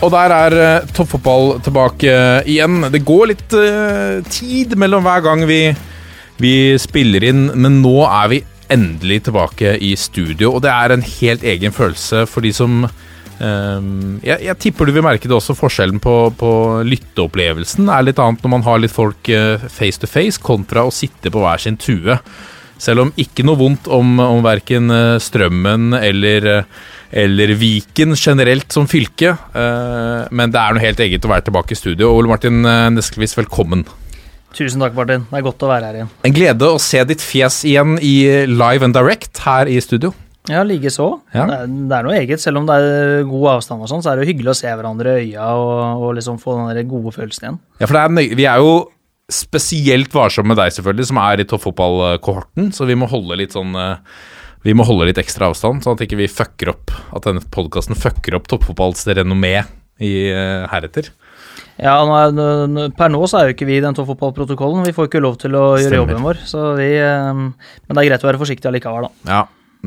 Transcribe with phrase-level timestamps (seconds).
[0.00, 2.86] Og der er uh, toppfotball tilbake uh, igjen.
[2.92, 5.60] Det går litt uh, tid mellom hver gang vi,
[6.40, 8.38] vi spiller inn, men nå er vi
[8.72, 12.84] endelig tilbake i studio, og det er en helt egen følelse for de som
[13.40, 16.50] jeg, jeg tipper du vil merke det også, forskjellen på, på
[16.84, 19.30] lytteopplevelsen er litt annet når man har litt folk
[19.72, 22.18] face to face, kontra å sitte på hver sin tue.
[22.76, 24.92] Selv om ikke noe vondt om, om verken
[25.24, 26.50] Strømmen eller,
[27.10, 31.74] eller Viken generelt som fylke, eh, men det er noe helt eget å være tilbake
[31.74, 32.12] i studio.
[32.14, 33.84] Ole Martin eh, Neskelvis, velkommen.
[34.54, 35.24] Tusen takk, Martin.
[35.30, 36.08] Det er godt å være her igjen.
[36.26, 38.14] En glede å se ditt fjes igjen i
[38.50, 40.12] live and direct her i studio.
[40.50, 41.06] Ja, likeså.
[41.36, 41.44] Ja.
[41.46, 42.40] Det, er- det er noe eget.
[42.42, 44.70] Selv om det er god avstand og sånn, så er det jo hyggelig å se
[44.72, 47.60] hverandre i øya og, og liksom få den der gode følelsen igjen.
[47.78, 48.72] Ja, for det er vi er jo
[49.30, 53.76] spesielt varsomme med deg, selvfølgelig, som er i toppfotballkohorten, så vi må holde litt sånn
[53.78, 54.00] eh,
[54.66, 57.96] vi må holde litt ekstra avstand, sånn at ikke vi fucker opp At denne podkasten
[57.96, 59.62] fucker opp toppfotballs renommé
[60.00, 61.10] i uh, heretter.
[61.80, 64.84] Ja, nå er, Per nå så er jo ikke vi i den toppfotballprotokollen.
[64.88, 66.40] Vi får ikke lov til å gjøre jobben vår.
[66.48, 69.12] Så vi, eh, men det er greit å være forsiktig allikevel, da.
[69.28, 69.42] Ja,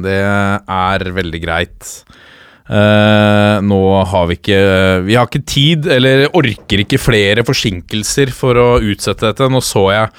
[0.06, 1.92] det er veldig greit.
[2.64, 4.60] Uh, nå har vi ikke
[5.04, 9.50] Vi har ikke tid, eller orker ikke flere forsinkelser for å utsette dette.
[9.52, 10.10] Nå så jeg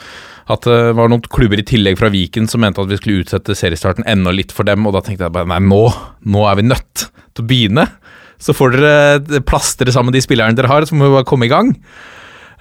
[0.52, 3.56] at det var noen klubber i tillegg fra Viken som mente at vi skulle utsette
[3.56, 5.86] seriestarten enda litt for dem, og da tenkte jeg bare nei, nå,
[6.28, 7.86] nå er vi nødt til å begynne.
[8.42, 11.52] Så får dere plastre sammen de spillerne dere har, så må vi bare komme i
[11.52, 11.72] gang.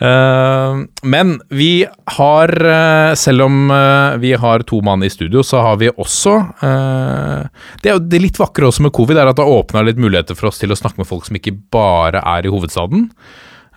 [0.03, 1.85] Eh, men vi
[2.17, 6.33] har, eh, selv om eh, vi har to mann i studio, så har vi også
[6.65, 7.45] eh,
[7.81, 10.01] Det er jo det litt vakre også med covid, er at det har åpna litt
[10.01, 13.09] muligheter for oss til å snakke med folk som ikke bare er i hovedstaden.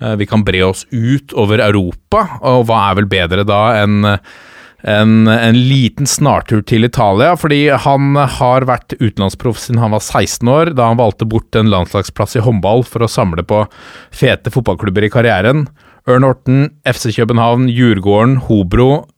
[0.01, 4.05] Eh, vi kan bre oss ut over Europa, og hva er vel bedre da enn
[4.87, 10.51] en, en liten snartur til Italia, fordi han har vært utenlandsproff siden han var 16
[10.53, 13.65] år, da han valgte bort en landslagsplass i håndball for å samle på
[14.15, 15.67] fete fotballklubber i karrieren.
[16.07, 19.09] Ørn Horten, FC København, Djurgården, Hobro,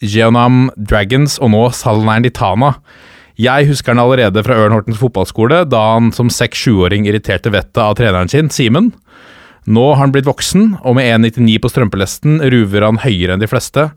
[0.00, 2.76] Geonam Dragons og nå Salernitana.
[3.38, 7.98] Jeg husker han allerede fra Ørn Hortens fotballskole, da han som 6-7-åring irriterte vettet av
[8.00, 8.94] treneren sin, Simen.
[9.68, 13.48] Nå har han blitt voksen, og med 1,99 på strømpelesten ruver han høyere enn de
[13.50, 13.88] fleste.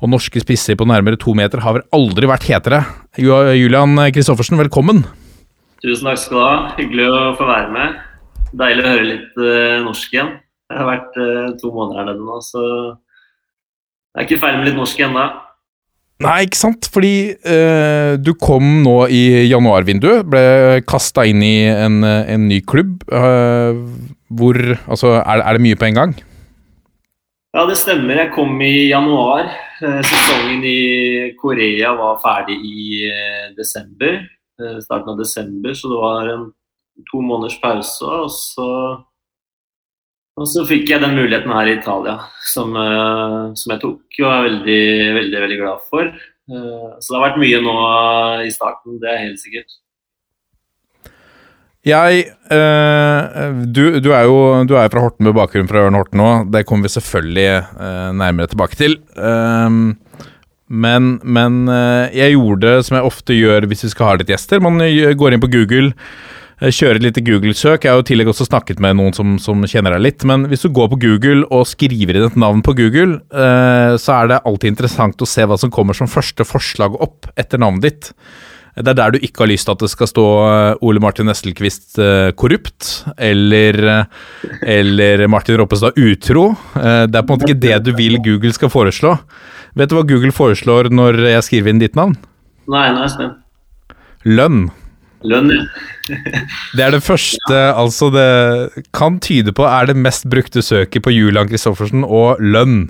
[0.00, 2.78] Og norske spisser på nærmere to meter har vel aldri vært hetere.
[3.20, 5.02] Julian Kristoffersen, velkommen.
[5.84, 6.54] Tusen takk skal du ha.
[6.78, 7.98] Hyggelig å få være med.
[8.56, 10.30] Deilig å høre litt eh, norsk igjen.
[10.70, 14.70] Jeg har vært eh, to måneder her nede nå, så jeg er ikke ferdig med
[14.70, 15.26] litt norsk ennå.
[16.24, 16.88] Nei, ikke sant?
[16.92, 19.20] Fordi eh, du kom nå i
[19.50, 20.44] januarvinduet, ble
[20.88, 23.04] kasta inn i en, en ny klubb.
[23.04, 23.84] eh,
[24.30, 26.12] hvor Altså, er, er det mye på en gang?
[27.50, 28.14] Ja, det stemmer.
[28.14, 29.48] Jeg kom i januar.
[29.82, 34.20] Eh, Sesongen i Korea var ferdig i eh, desember.
[34.60, 36.44] eh, Starten av desember, så det var en
[37.10, 38.06] to måneders pause.
[38.06, 38.68] Og så,
[40.38, 42.18] og så fikk jeg den muligheten her i Italia,
[42.52, 42.76] som,
[43.56, 44.82] som jeg tok og er veldig,
[45.18, 46.10] veldig, veldig glad for.
[46.50, 47.74] Så det har vært mye nå
[48.44, 49.78] i starten, det er helt sikkert.
[51.86, 56.20] Jeg øh, du, du er jo du er fra Horten med bakgrunn fra Ørn Horten
[56.20, 56.30] nå.
[56.52, 57.46] Det kommer vi selvfølgelig
[57.80, 58.98] øh, nærmere tilbake til.
[59.16, 59.96] Um,
[60.68, 64.28] men, men øh, jeg gjorde det som jeg ofte gjør hvis vi skal ha litt
[64.28, 64.60] gjester.
[64.60, 64.76] Man
[65.16, 65.94] går inn på Google,
[66.60, 67.80] kjører et lite Google-søk.
[67.86, 70.28] Jeg har jo i tillegg også snakket med noen som, som kjenner deg litt.
[70.28, 74.28] Men hvis du går på Google og skriver inn et navn på Google, så er
[74.28, 78.12] det alltid interessant å se hva som kommer som første forslag opp etter navnet ditt.
[78.80, 81.28] Det er der du ikke har lyst til at det skal stå eh, Ole Martin
[81.28, 82.90] Nestelquist eh, korrupt,
[83.20, 86.50] eller, eh, eller Martin Roppestad utro.
[86.74, 89.16] Det er på en måte ikke det du vil Google skal foreslå.
[89.78, 92.16] Vet du hva Google foreslår når jeg skriver inn ditt navn?
[92.70, 93.38] Nei, jeg spent.
[94.28, 94.68] Lønn.
[95.28, 95.64] Lønn, ja.
[96.76, 101.12] Det er det første, altså det kan tyde på er det mest brukte søket på
[101.12, 102.88] Julian Kristoffersen og lønn.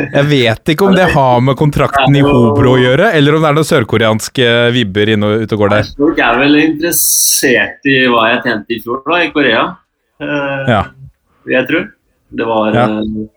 [0.00, 3.50] Jeg vet ikke om det har med kontrakten i Hobro å gjøre, eller om det
[3.50, 5.90] er noen sørkoreanske vibber inne og ute og går der.
[6.00, 9.64] Folk er vel interessert i hva jeg tjente i fjor da, i Korea.
[10.24, 10.82] uh, Ja.
[11.46, 11.90] jeg tror.
[12.30, 12.84] Det var Ja.
[12.84, 13.28] eh,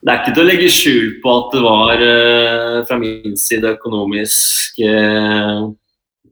[0.00, 3.74] det er ikke til å legge skjul på at det var uh, fra min side
[3.74, 5.66] økonomisk uh,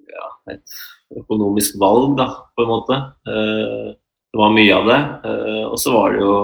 [0.09, 0.79] ja, et
[1.17, 2.99] økonomisk valg, da, på en måte.
[3.29, 3.91] Eh,
[4.29, 4.99] det var mye av det.
[5.31, 6.35] Eh, og så var det jo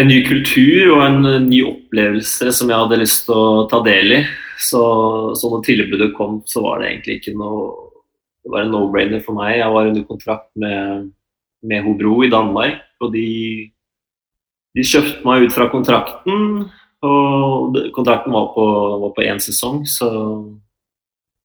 [0.00, 4.16] en ny kultur og en ny opplevelse som jeg hadde lyst til å ta del
[4.18, 4.20] i.
[4.62, 4.82] Så,
[5.38, 7.90] så når tilbudet kom, så var det egentlig ikke noe
[8.42, 9.60] Det var en no-brainer for meg.
[9.60, 11.04] Jeg var under kontrakt med,
[11.62, 13.68] med Hobro i Danmark, og de,
[14.74, 16.64] de kjøpte meg ut fra kontrakten.
[17.06, 18.50] Og kontrakten var
[19.14, 20.10] på én sesong, så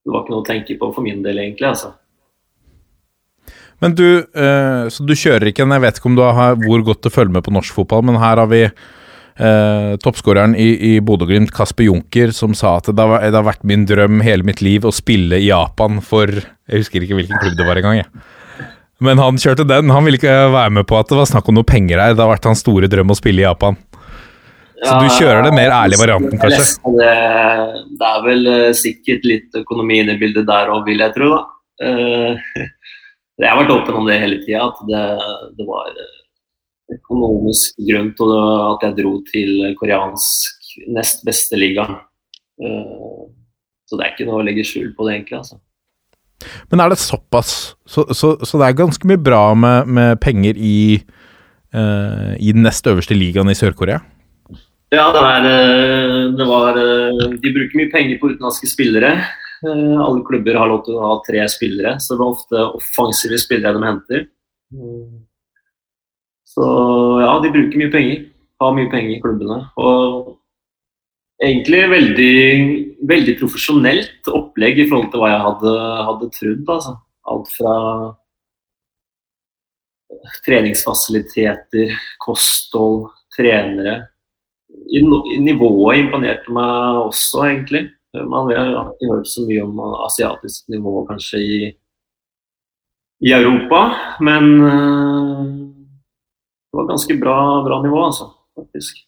[0.08, 1.68] det var ikke noe å tenke på for min del, egentlig.
[1.68, 1.92] altså.
[3.84, 6.82] Men du, eh, så du kjører ikke en Jeg vet ikke om du har hvor
[6.86, 10.94] godt du følger med på norsk fotball, men her har vi eh, toppskåreren i, i
[11.04, 14.64] Bodø-Glimt, Kasper Junker, som sa at det har, det har, vært min drøm hele mitt
[14.66, 18.26] liv å spille i Japan for Jeg husker ikke hvilken klubb det var engang, jeg.
[19.04, 19.92] Men han kjørte den.
[19.94, 22.16] Han ville ikke være med på at det var snakk om noe penger her.
[22.18, 23.78] Det har vært hans store drøm å spille i Japan.
[24.78, 26.66] Så du kjører den mer ærlige varianten, kanskje?
[27.00, 27.14] Det,
[27.98, 31.30] det er vel uh, sikkert litt økonomi inne i bildet der òg, vil jeg tro.
[31.34, 31.40] da.
[31.82, 32.66] Uh,
[33.42, 35.06] jeg har vært åpen om det hele tida, at det,
[35.58, 36.20] det, var eh,
[36.98, 41.88] økonomisk grunn til at jeg dro til koreansk nest beste liga.
[42.62, 43.26] Uh,
[43.90, 45.40] så det er ikke noe å legge skjul på det, egentlig.
[45.42, 45.58] altså.
[46.70, 47.52] Men er det såpass
[47.90, 51.00] Så, så, så det er ganske mye bra med, med penger i,
[51.74, 54.04] i den nest øverste ligaen i Sør-Korea?
[54.88, 59.10] Ja, det, er, eh, det var eh, De bruker mye penger på utenlandske spillere.
[59.68, 63.40] Eh, alle klubber har lov til å ha tre spillere, så det er ofte offensive
[63.42, 64.24] spillere de henter.
[66.48, 66.70] Så
[67.20, 68.24] ja, de bruker mye penger.
[68.64, 69.60] Har mye penger i klubbene.
[69.76, 70.32] Og
[71.44, 72.40] egentlig veldig,
[73.12, 76.76] veldig profesjonelt opplegg i forhold til hva jeg hadde, hadde trodd.
[76.78, 76.98] Altså.
[77.28, 77.76] Alt fra
[80.48, 84.06] treningsfasiliteter, kosthold, trenere
[85.44, 87.88] nivået imponerte meg også, egentlig.
[88.14, 91.58] Man har ikke hørt så mye om asiatisk nivå kanskje i,
[93.28, 93.82] i Europa,
[94.24, 95.44] men uh,
[96.68, 97.38] det var ganske bra,
[97.68, 99.04] bra nivå, altså, faktisk.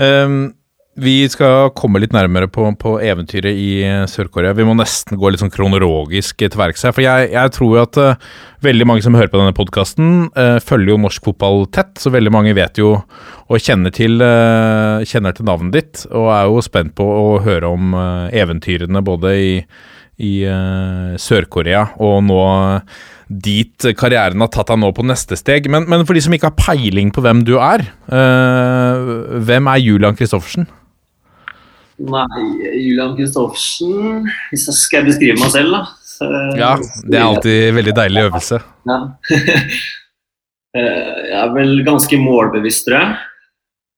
[0.00, 0.59] Um,
[1.00, 4.52] vi skal komme litt nærmere på, på eventyret i eh, Sør-Korea.
[4.56, 6.94] Vi må nesten gå litt sånn kronologisk til verks her.
[6.96, 8.32] For jeg, jeg, tror at uh,
[8.64, 11.94] veldig mange som hører på denne podkasten, uh, følger jo norsk fotball tett.
[12.00, 16.02] Så veldig mange vet jo og kjenner til, uh, kjenner til navnet ditt.
[16.10, 19.54] Og er jo spent på å høre om eventyrene både i,
[20.20, 20.34] i
[21.20, 22.42] Sør-Korea og nå
[23.30, 25.68] dit karrieren har tatt deg nå på neste steg.
[25.70, 30.18] Men, men, for de som ikke har peiling på hvem du er, hvem er Julian
[30.18, 30.66] Christoffersen?
[32.00, 32.44] Nei,
[32.80, 35.80] Julian Kristoffersen Hvis jeg skal beskrive meg selv, da.
[36.08, 36.74] Så, ja,
[37.04, 38.60] det er alltid en veldig deilig øvelse.
[38.90, 39.00] Ja.
[40.70, 43.14] Eh, jeg er vel ganske målbevisst, tror jeg.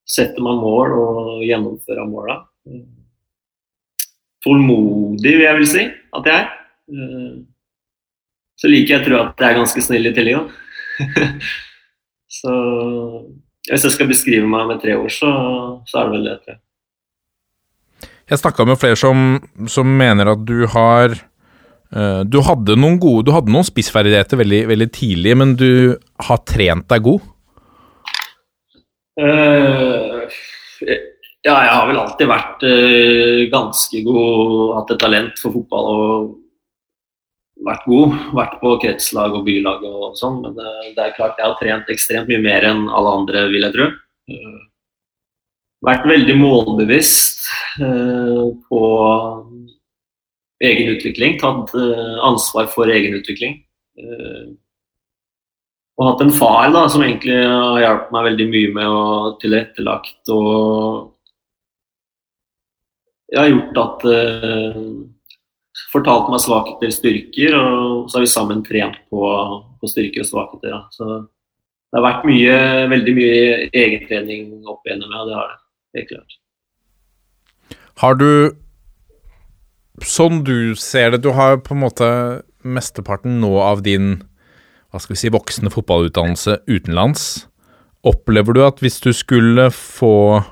[0.08, 2.38] Setter meg mål og gjennomfører måla.
[4.40, 5.84] Tålmodig, vil jeg vel si
[6.16, 6.48] at jeg er.
[6.96, 7.34] Eh,
[8.56, 10.56] så liker jeg å tro at jeg er ganske snill i tillegg,
[12.40, 12.56] så
[13.69, 15.31] hvis jeg skal beskrive meg med tre ord, så,
[15.84, 16.62] så er det vel det, tror jeg.
[18.30, 19.36] Jeg snakka med flere som,
[19.70, 24.64] som, mener at du har uh, Du hadde noen gode Du hadde noen spissferdigheter veldig,
[24.70, 25.72] veldig tidlig, men du
[26.28, 27.30] har trent deg god?
[29.20, 30.22] Uh,
[31.42, 36.31] ja, jeg har vel alltid vært uh, ganske god, hatt et talent for fotball og
[37.67, 38.14] vært god.
[38.38, 41.91] Vært på kretslag og bylag og sånn, men det, det, er klart jeg har trent
[41.93, 43.91] ekstremt mye mer enn alle andre, vil jeg tro.
[45.82, 47.42] Vært veldig målbevisst Eh,
[47.78, 48.82] på
[50.62, 51.38] egen utvikling.
[51.40, 53.60] Tatt eh, ansvar for egen utvikling.
[53.98, 54.52] Eh,
[56.00, 59.02] og hatt en far da, som egentlig har hjulpet meg veldig mye med å
[59.42, 61.10] tilrettelagt og
[63.32, 64.80] jeg har gjort at uh,
[65.88, 69.20] Fortalt meg svakheter, styrker, og så har vi sammen trent på,
[69.80, 70.68] på styrker og svakheter.
[70.68, 70.80] Ja.
[70.92, 72.56] Så det har vært mye,
[72.92, 75.24] veldig mye egentrening opp igjennom, ja.
[75.28, 75.58] Det har det.
[75.96, 76.36] Helt klart.
[78.01, 78.56] Har du
[80.03, 82.06] Sånn du ser det, du har på en måte
[82.65, 84.22] mesteparten nå av din
[84.93, 87.46] hva skal vi si, voksne fotballutdannelse utenlands.
[88.05, 90.43] Opplever du at hvis du skulle få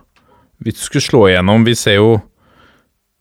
[0.60, 2.20] Hvis du skulle slå igjennom Vi ser jo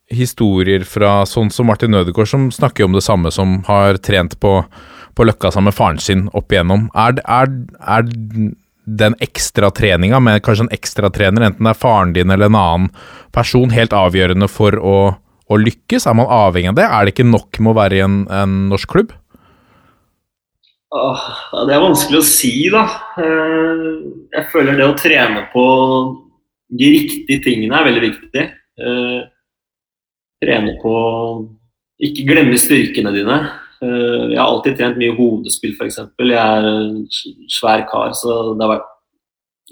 [0.10, 4.54] historier fra sånn som Martin Ødegaard, som snakker om det samme, som har trent på,
[5.14, 6.88] på Løkka sammen med faren sin opp igjennom.
[6.98, 7.52] Er, er,
[7.86, 8.10] er
[8.98, 12.90] den ekstra treninga med kanskje en ekstratrener, enten det er faren din eller en annen
[13.36, 14.98] person, helt avgjørende for å,
[15.50, 16.08] å lykkes?
[16.10, 16.88] Er man avhengig av det?
[16.88, 19.14] Er det ikke nok med å være i en, en norsk klubb?
[20.90, 21.26] Åh,
[21.70, 22.88] det er vanskelig å si, da.
[23.22, 23.84] Eh,
[24.34, 25.66] Jeg føler det å trene på
[26.80, 28.48] de riktige tingene er veldig viktig.
[28.82, 29.20] Eh,
[30.40, 30.94] Trene på
[32.00, 33.38] ikke glemme styrkene dine.
[33.82, 36.00] Eh, Jeg har alltid trent mye hodespill, f.eks.
[36.20, 37.04] Jeg er en
[37.52, 38.88] svær kar, så det har vært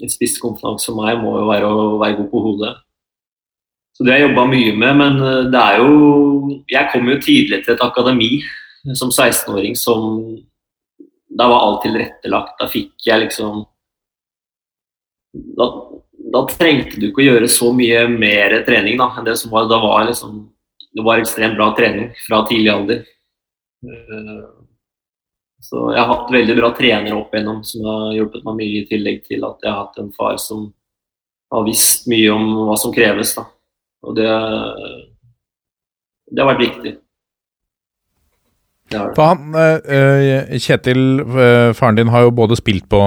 [0.02, 2.74] en spisskompetanse for meg må jo være å være god på hodet.
[3.96, 7.16] Så det har jeg jobba mye med, men eh, det er jo Jeg kom jo
[7.20, 8.28] tidlig til et akademi
[8.94, 10.04] som 16-åring som
[11.38, 12.54] Da var alt tilrettelagt.
[12.60, 13.66] Da fikk jeg liksom
[15.58, 15.66] da,
[16.32, 19.68] da trengte du ikke å gjøre så mye mer trening da, enn det som var
[19.68, 20.38] Da var liksom
[20.96, 23.02] Det var ekstremt bra trening fra tidlig alder.
[23.84, 24.48] Eh,
[25.60, 28.86] Så jeg har hatt veldig bra trenere opp igjennom som har hjulpet meg mye, i
[28.86, 30.68] tillegg til at jeg har hatt en far som
[31.50, 33.32] har visst mye om hva som kreves.
[33.34, 33.42] Da.
[34.06, 34.28] Og det,
[36.30, 36.92] det har vært viktig.
[38.88, 39.18] Det det.
[39.18, 41.02] Han, eh, eh, Kjetil,
[41.74, 43.02] faren din, har jo både spilt på,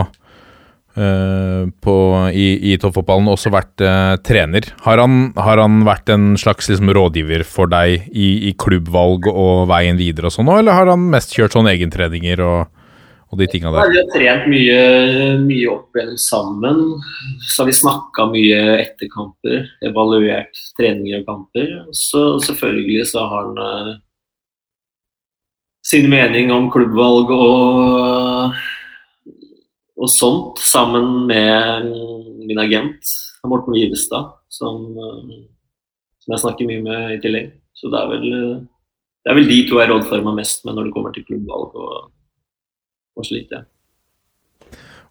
[0.93, 1.95] på
[2.35, 4.67] i, i toppfotballen også vært eh, trener.
[4.85, 9.69] Har han, har han vært en slags liksom, rådgiver for deg i, i klubbvalg og
[9.71, 12.67] veien videre og sånn eller har han mest kjørt sånn egentreninger og,
[13.31, 13.91] og de tinga der?
[13.93, 14.81] Vi har trent mye,
[15.45, 16.83] mye opp igjen sammen.
[17.47, 21.75] Så har vi snakka mye etter kamper, evaluert treninger og kamper.
[21.95, 23.93] Så selvfølgelig så har han uh,
[25.87, 28.59] sin mening om klubbvalg og,
[30.01, 31.89] og sånt, sammen med
[32.47, 33.11] min agent
[33.45, 35.43] Morten Wivestad, som, eh,
[36.23, 37.51] som jeg snakker mye med i tillegg.
[37.77, 38.25] Så det er vel,
[39.23, 41.77] det er vel de to jeg rådfører meg mest med når det kommer til klubbvalg
[41.77, 42.09] og,
[43.17, 43.53] og slikt.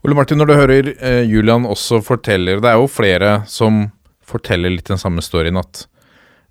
[0.07, 3.91] Ole Martin, når du hører eh, Julian også forteller Det er jo flere som
[4.25, 5.87] forteller litt den samme storyen at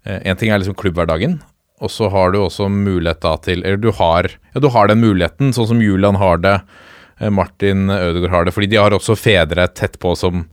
[0.09, 1.35] én ting er liksom klubbhverdagen,
[1.83, 5.01] og så har du også mulighet da til Eller du har, ja, du har den
[5.03, 6.87] muligheten, sånn som Julian har det, eh,
[7.19, 10.45] Martin Ødegaard har det, fordi de har også fedre tett på som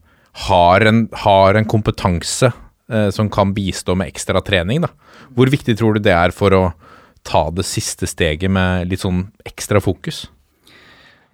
[0.47, 2.51] har en, har en kompetanse
[2.91, 4.83] eh, som kan bistå med ekstra trening.
[4.83, 4.91] da.
[5.35, 6.63] Hvor viktig tror du det er for å
[7.27, 10.27] ta det siste steget med litt sånn ekstra fokus?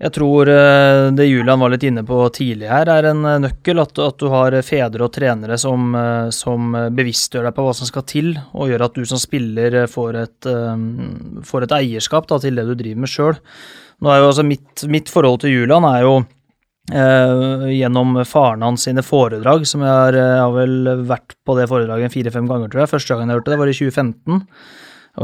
[0.04, 3.80] Jeg tror eh, det Julian var litt inne på tidlig her, er en eh, nøkkel.
[3.84, 7.88] At, at du har fedre og trenere som, eh, som bevisstgjør deg på hva som
[7.88, 10.84] skal til, og gjør at du som spiller eh, får et, eh,
[11.48, 13.40] får et eierskap da, til det du driver med sjøl.
[14.04, 16.16] Nå er jo altså mitt, mitt forhold til Julian er jo
[16.92, 21.70] eh, gjennom faren hans sine foredrag, som jeg har, jeg har vel vært på det
[21.72, 22.92] foredraget fire-fem ganger, tror jeg.
[22.92, 24.42] Første gangen jeg hørte det, var i 2015.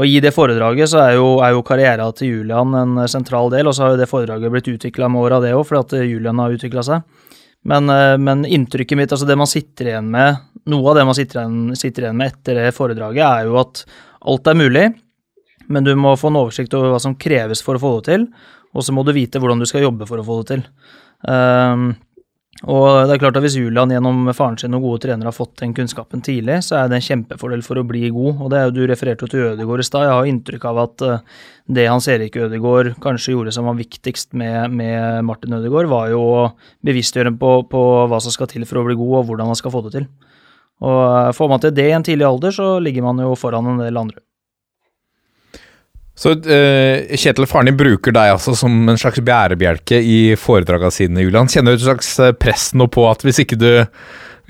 [0.00, 3.68] Og I det foredraget så er jo, er jo karriera til Julian en sentral del,
[3.68, 6.40] og så har jo det foredraget blitt utvikla med åra, det òg, fordi at Julian
[6.40, 7.28] har utvikla seg.
[7.68, 11.18] Men, eh, men inntrykket mitt, altså det man sitter igjen med, noe av det man
[11.18, 13.84] sitter igjen, sitter igjen med etter det foredraget, er jo at
[14.30, 14.86] alt er mulig,
[15.70, 18.24] men du må få en oversikt over hva som kreves for å få det til,
[18.74, 20.64] og så må du vite hvordan du skal jobbe for å få det til.
[21.26, 21.92] Um,
[22.68, 25.62] og det er klart at Hvis Julian gjennom faren sin og gode trenere har fått
[25.62, 28.42] den kunnskapen tidlig, så er det en kjempefordel for å bli god.
[28.42, 30.04] og det er jo Du refererte jo til Ødegaard i stad.
[30.04, 31.22] Jeg har inntrykk av at eh,
[31.72, 36.20] det Hans Erik Ødegaard kanskje gjorde som var viktigst med, med Martin Ødegaard, var jo
[36.20, 36.42] å
[36.84, 39.56] bevisstgjøre ham på, på hva som skal til for å bli god, og hvordan han
[39.56, 40.10] skal få det til.
[40.84, 43.72] Og eh, Får man til det i en tidlig alder, så ligger man jo foran
[43.72, 44.20] en del andre.
[46.18, 51.22] Så uh, Kjetil, faren din bruker deg altså som en slags bærebjelke i foredragene sine,
[51.24, 51.48] Julian.
[51.48, 53.70] Kjenner du et slags eh, press nå på at hvis ikke du,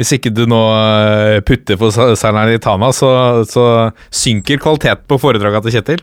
[0.01, 3.13] hvis ikke du nå eh, putter på Sa- Salernitana, så,
[3.47, 3.65] så
[4.11, 6.03] synker kvaliteten på foredragene til Kjetil?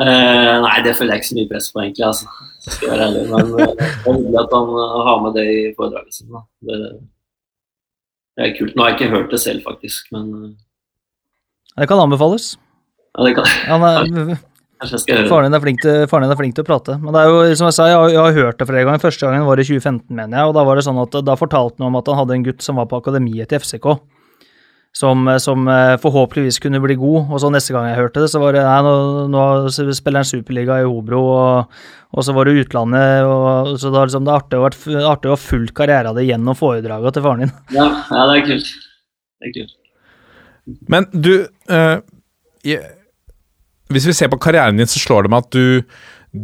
[0.00, 2.06] uh, nei, det føler jeg ikke så mye press på, egentlig.
[2.08, 2.26] altså.
[2.66, 3.24] Skal være ærlig.
[3.30, 4.70] Men det er hyggelig at han
[5.10, 6.32] har med det i foredraget sitt.
[6.66, 6.78] Det,
[8.36, 8.72] det er kult.
[8.74, 10.56] Nå har jeg ikke hørt det selv, faktisk, men
[11.76, 12.54] Det kan anbefales.
[13.16, 13.80] Ja, det kan, jeg
[14.28, 15.28] det.
[15.30, 16.98] Faren din, er flink til, faren din er flink til å prate.
[17.00, 19.00] Men det er jo, som jeg sa, jeg har, jeg har hørt det flere ganger.
[19.00, 20.50] Første gangen var i 2015, mener jeg.
[20.50, 22.66] Og da var det sånn at da fortalte han om at han hadde en gutt
[22.66, 23.88] som var på akademiet til FCK.
[24.96, 27.32] Som, som eh, forhåpentligvis kunne bli god.
[27.32, 28.92] Og så neste gang jeg hørte det, så var det nei, nå,
[29.32, 31.80] nå spiller han Superliga i Hobro, og,
[32.12, 33.24] og så var det utlandet.
[33.28, 36.28] Og, så da, liksom, det er artig å, vært, artig å ha fulgt karrieren din
[36.34, 37.56] gjennom foredragene til faren din.
[37.80, 38.70] Ja, ja, det er kult.
[39.40, 39.74] Det er kult.
[40.92, 41.32] Men du
[41.72, 41.98] uh,
[42.66, 42.84] jeg-
[43.92, 45.82] Hvis vi ser på karrieren din, så slår det meg at du,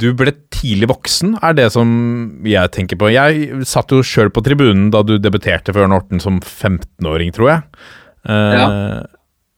[0.02, 1.88] du ble tidlig voksen, er det som
[2.46, 3.10] jeg tenker på.
[3.10, 7.50] Jeg satt jo sjøl på tribunen da du debuterte for Ørn Horten som 15-åring, tror
[7.50, 7.64] jeg.
[8.30, 9.02] Eh,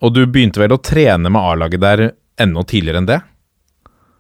[0.05, 2.05] Og du begynte vel å trene med A-laget der
[2.41, 3.21] enda tidligere enn det?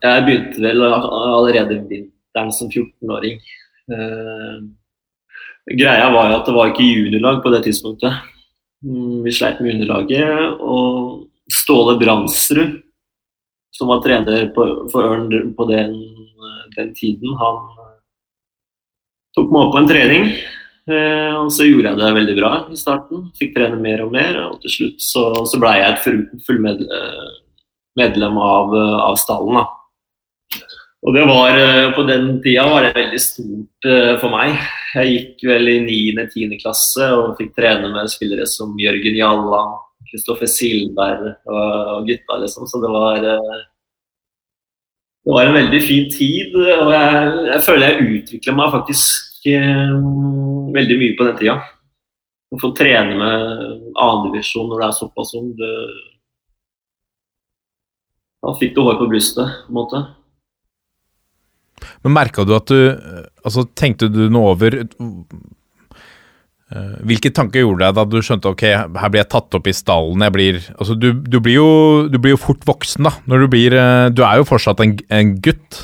[0.04, 3.40] Jeg begynte vel allerede vinteren som 14-åring.
[3.88, 4.60] Uh,
[5.72, 8.20] greia var jo at det var ikke juniorlag på det tidspunktet.
[8.84, 12.78] Mm, Vi sleit med underlaget, og Ståle Bransrud,
[13.74, 15.96] som var trener på, for Ørn på den,
[16.76, 17.62] den tiden, han
[19.34, 20.28] tok meg opp på en trening.
[20.84, 23.28] Eh, og så gjorde jeg det veldig bra i starten.
[23.38, 24.38] Fikk trene mer og mer.
[24.50, 26.60] Og til slutt så, så blei jeg et full, full
[27.98, 28.76] medlem av,
[29.08, 29.58] av stallen.
[29.58, 29.66] da.
[31.04, 31.58] Og det var,
[31.96, 33.88] På den tida var det veldig stort
[34.22, 34.54] for meg.
[34.94, 36.54] Jeg gikk vel i 9.-10.
[36.62, 39.74] klasse og fikk trene med spillere som Jørgen Jalland,
[40.14, 42.68] Kristoffer Silberg og, gutta, liksom.
[42.70, 43.20] Så det var
[45.24, 46.54] det var en veldig fin tid.
[46.54, 49.94] Og jeg, jeg føler jeg utvikla meg faktisk eh,
[50.76, 51.56] veldig mye på den tida.
[52.54, 53.46] Å få trene med
[53.98, 55.54] annendivisjon når det er såpass ung,
[58.44, 60.04] Da fikk du hår på brystet, på en måte.
[62.04, 62.78] Men merka du at du
[63.44, 65.63] Altså, tenkte du noe over Eh,
[67.06, 68.64] hvilke tanker gjorde deg da du skjønte ok,
[68.98, 70.24] her blir jeg tatt opp i stallen?
[70.26, 71.70] Jeg blir, altså du, du, blir jo,
[72.10, 73.14] du, blir jo, fort voksen, da.
[73.30, 75.80] Når du blir eh, Du er jo fortsatt en, en gutt.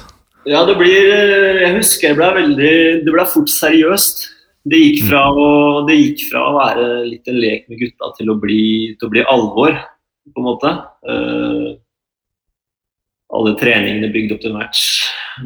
[0.49, 2.75] Ja, det blir eh, Jeg husker det ble veldig
[3.07, 4.25] Det ble fort seriøst.
[4.71, 5.47] Det gikk fra å,
[5.89, 8.65] det gikk fra å være litt en lek med gutta til å bli,
[9.01, 9.79] til å bli alvor,
[10.29, 10.73] på en måte.
[13.31, 14.87] Alle treningene bygd opp til match.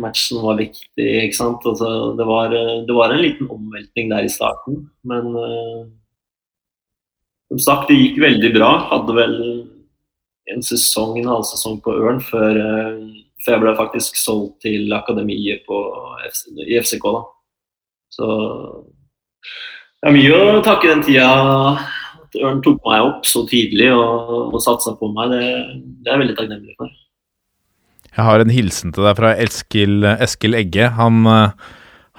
[0.00, 1.09] Matchen var viktig.
[1.26, 1.67] ikke sant?
[1.69, 5.85] Altså, det, var, det, var, en liten omveltning der i starten, men uh,
[7.53, 8.71] som sagt, det gikk veldig bra.
[8.88, 9.37] Hadde vel
[10.55, 15.69] en sesong, en halvsesong på Ørn før, uh, før, jeg ble faktisk solgt til akademiet
[15.69, 15.85] på,
[16.64, 17.05] i FCK.
[17.05, 17.25] da.
[18.14, 18.26] Så
[20.00, 21.29] det er mye å takke den tida
[21.76, 25.37] at Ørn tok meg opp så tidlig og, og satsa på meg.
[25.37, 25.47] Det,
[26.00, 27.00] det er jeg veldig takknemlig for.
[28.14, 30.87] Jeg har en hilsen til deg fra Eskil, Eskil Egge.
[30.94, 31.25] Han,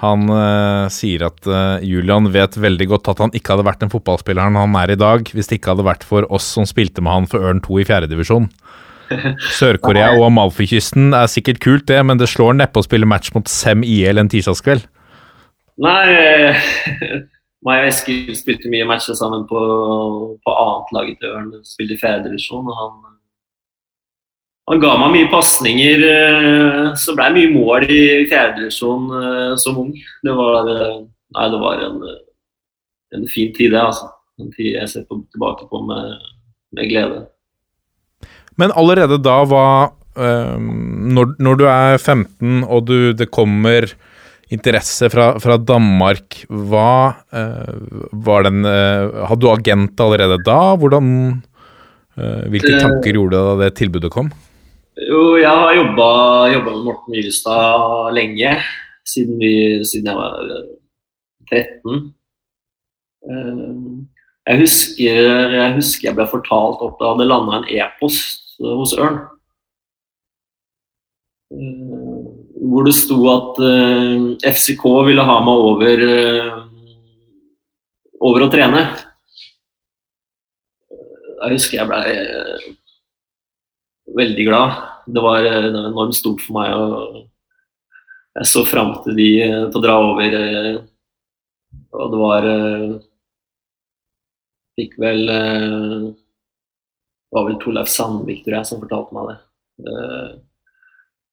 [0.04, 3.94] han uh, sier at uh, Julian vet veldig godt at han ikke hadde vært den
[3.94, 7.16] fotballspilleren han er i dag, hvis det ikke hadde vært for oss som spilte med
[7.16, 8.50] han for Ørn 2 i fjerdedivisjon.
[9.60, 13.48] Sør-Korea og Amalfi-kysten er sikkert kult, det, men det slår neppe å spille match mot
[13.52, 14.88] Sem IL en tirsdagskveld.
[15.86, 16.52] Nei,
[17.68, 19.62] meg og Eskil spilte mye matcher sammen på,
[20.44, 21.52] på annet laget til Ørn.
[21.68, 22.96] Spilte i fjerdedivisjon, og han
[24.70, 26.04] han ga meg mye pasninger.
[26.10, 28.02] Eh, så ble det mye mål i
[28.32, 29.92] fjerdedivisjon eh, som ung.
[30.26, 31.04] Det var, eh,
[31.38, 32.00] nei, det var en,
[33.14, 33.84] en, fin tid, det.
[33.84, 34.10] altså.
[34.42, 36.18] En tid jeg ser på, tilbake på med,
[36.76, 37.22] med, glede.
[38.60, 43.90] Men allerede da var når, når, du er 15 og du, det kommer
[44.48, 47.18] interesse fra, fra Danmark, hva
[48.24, 50.78] var den Hadde du agent allerede da?
[50.80, 51.10] Hvordan
[52.16, 54.32] Hvilke tanker gjorde du da det tilbudet kom?
[54.96, 56.06] Jo, jeg har jobba,
[56.64, 58.52] med Morten Myrestad lenge.
[59.06, 60.38] Siden, vi, siden, jeg var
[61.52, 62.14] 13.
[63.28, 63.74] Eh,
[64.48, 65.20] jeg husker,
[65.52, 69.20] jeg husker jeg ble fortalt at det hadde landa en e-post hos Ørn.
[71.52, 72.32] Eh,
[72.64, 76.06] hvor det sto at eh, FCK ville ha meg over,
[78.24, 78.88] over å trene.
[81.44, 82.76] Jeg husker jeg ble
[84.14, 84.76] veldig glad.
[85.06, 86.74] Det var, det var enormt stort for meg.
[86.74, 87.26] og
[88.40, 89.30] Jeg så fram til de
[89.72, 90.38] til å dra over.
[90.40, 90.78] Eh,
[91.96, 92.88] og det var eh,
[94.76, 96.10] Fikk vel Det eh,
[97.32, 99.38] var vel Torleif Sandvik tror jeg, som fortalte meg det.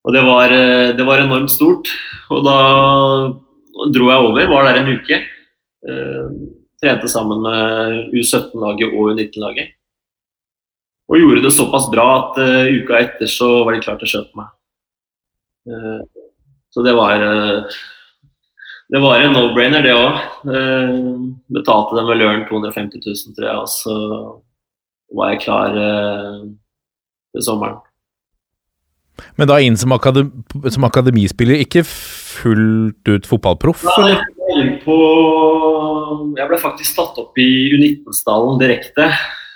[0.03, 0.51] Og det var,
[0.99, 1.91] det var enormt stort.
[2.35, 2.57] Og da
[3.95, 5.21] dro jeg over, var der en uke.
[6.83, 9.77] Trente sammen med U17-laget og U19-laget.
[11.13, 14.13] Og gjorde det såpass bra at uh, uka etter så var de klare til å
[14.15, 14.53] kjøpe meg.
[15.69, 16.01] Uh,
[16.73, 17.77] så det var uh,
[18.93, 20.17] det var en no-brainer, det òg.
[21.53, 23.95] betalte dem vel løren 250 000, tror jeg, og så
[25.17, 25.79] var jeg klar
[27.33, 27.79] til sommeren.
[29.41, 30.29] Men da inn som, akadem
[30.69, 33.81] som akademispiller, ikke fullt ut fotballproff?
[33.97, 34.19] Nei,
[34.59, 34.99] jeg, på,
[36.37, 39.09] jeg ble faktisk tatt opp i U19-stallen direkte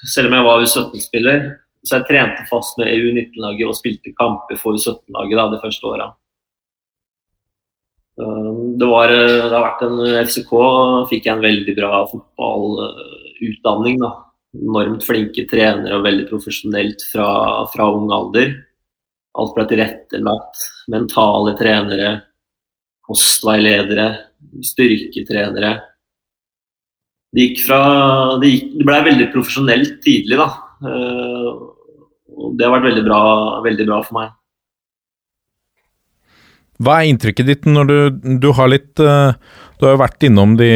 [0.07, 1.49] selv om jeg var U17-spiller.
[1.87, 6.09] Så jeg trente fast med U19-laget og spilte kamper for U17-laget de første åra.
[8.17, 10.53] Det, var, det har vært en FCK
[11.11, 14.01] fikk jeg en veldig bra fotballutdanning.
[14.03, 14.13] da.
[14.57, 17.29] Enormt flinke trenere og veldig profesjonelt fra,
[17.71, 18.55] fra ung alder.
[19.37, 20.65] Alt ble tilrettelagt.
[20.91, 22.15] Mentale trenere,
[23.07, 24.09] kostveiledere,
[24.65, 25.75] styrketrenere
[27.37, 27.81] det gikk fra
[28.41, 30.49] Det, det ble veldig profesjonelt tidlig, da.
[30.81, 31.51] Uh,
[32.37, 33.21] og det har vært veldig bra,
[33.65, 34.35] veldig bra for meg.
[36.83, 37.97] Hva er inntrykket ditt når du,
[38.43, 39.33] du har litt uh,
[39.79, 40.71] Du har jo vært innom de,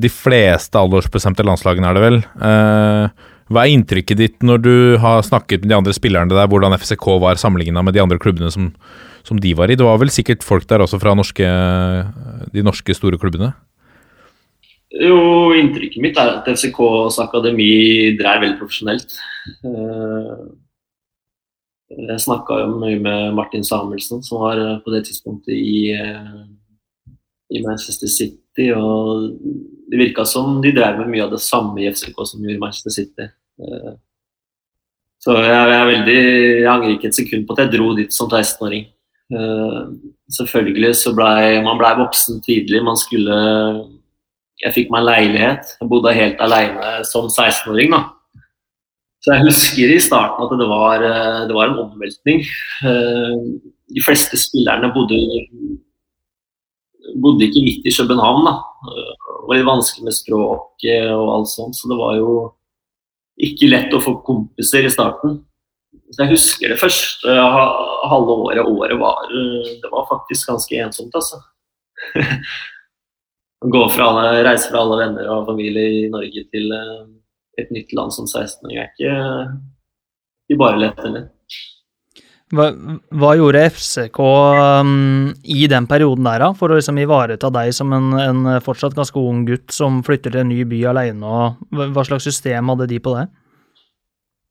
[0.00, 2.20] de fleste aldersbestemte landslagene, er det vel.
[2.40, 6.76] Uh, Hva er inntrykket ditt når du har snakket med de andre spillerne der, hvordan
[6.76, 8.70] FCK var sammenligna med de andre klubbene som,
[9.28, 9.76] som, de var i?
[9.80, 11.52] Det var vel sikkert folk der også fra norske,
[12.52, 13.52] de norske store klubbene?
[14.92, 19.14] Jo, inntrykket mitt er at FCKs akademi dreier veldig profesjonelt.
[19.64, 20.42] Eh,
[22.10, 26.42] jeg snakka jo mye med Martin Samuelsen, som var på det tidspunktet i, eh,
[27.56, 28.70] i Manchester City.
[28.72, 29.32] og
[29.90, 32.90] Det virka som de drev med mye av det samme i FCK som gjorde Manchester
[32.90, 33.22] City.
[33.60, 33.94] Eh,
[35.20, 36.22] så jeg, jeg, veldig,
[36.60, 38.86] jeg angrer ikke et sekund på at jeg dro dit som 16-åring.
[40.28, 42.82] Selvfølgelig så blei man ble voksen tidlig.
[42.84, 43.36] Man skulle
[44.62, 45.76] jeg fikk meg leilighet.
[45.80, 47.90] Jeg bodde helt alene som 16-åring.
[47.94, 48.02] da.
[49.22, 52.42] Så jeg husker i starten at det var, eh, det var en omveltning.
[52.86, 53.36] Eh,
[53.94, 55.18] de fleste spillerne bodde,
[57.22, 58.44] bodde ikke midt i København.
[58.46, 58.54] da.
[58.86, 62.32] Det var litt vanskelig med språk og alt sånt, så det var jo
[63.38, 65.44] ikke lett å få kompiser i starten.
[66.12, 68.66] Så Jeg husker det første halve året.
[68.66, 71.42] Året var, det var faktisk ganske ensomt, altså.
[73.62, 77.04] gå fra alle, reise fra alle venner og familie i Norge til uh,
[77.60, 79.14] et nytt land som 16-åring er ikke,
[80.48, 81.28] ikke bare lett eller.
[82.52, 82.66] Hva,
[83.16, 87.94] hva, gjorde FCK um, i den perioden der, da, for å liksom ivareta deg som
[87.96, 91.24] en, en, fortsatt ganske ung gutt som flytter til en ny by alene?
[91.24, 93.30] Og hva slags system hadde de på det?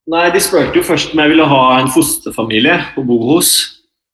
[0.10, 3.54] Nei, De spurte jo først om jeg ville ha en fosterfamilie å bo hos.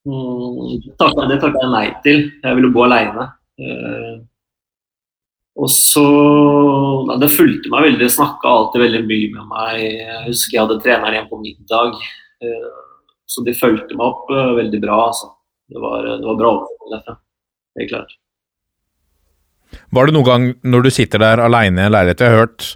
[0.08, 2.26] Mm, det takka jeg nei til.
[2.44, 3.30] Jeg ville bo alene.
[3.56, 4.20] Uh,
[5.58, 6.04] og så
[7.10, 9.80] ja, Det fulgte meg veldig, snakka alltid veldig mye med meg.
[9.82, 11.98] Jeg husker jeg hadde treneren igjen på middag.
[12.46, 12.68] Eh,
[13.28, 15.00] så de fulgte meg opp eh, veldig bra.
[15.08, 15.32] Altså.
[15.68, 17.18] Det, var, det var bra oppfølging derfra.
[17.80, 18.14] Helt klart.
[19.98, 22.68] Var det noen gang når du sitter der aleine i en leilighet Jeg har hørt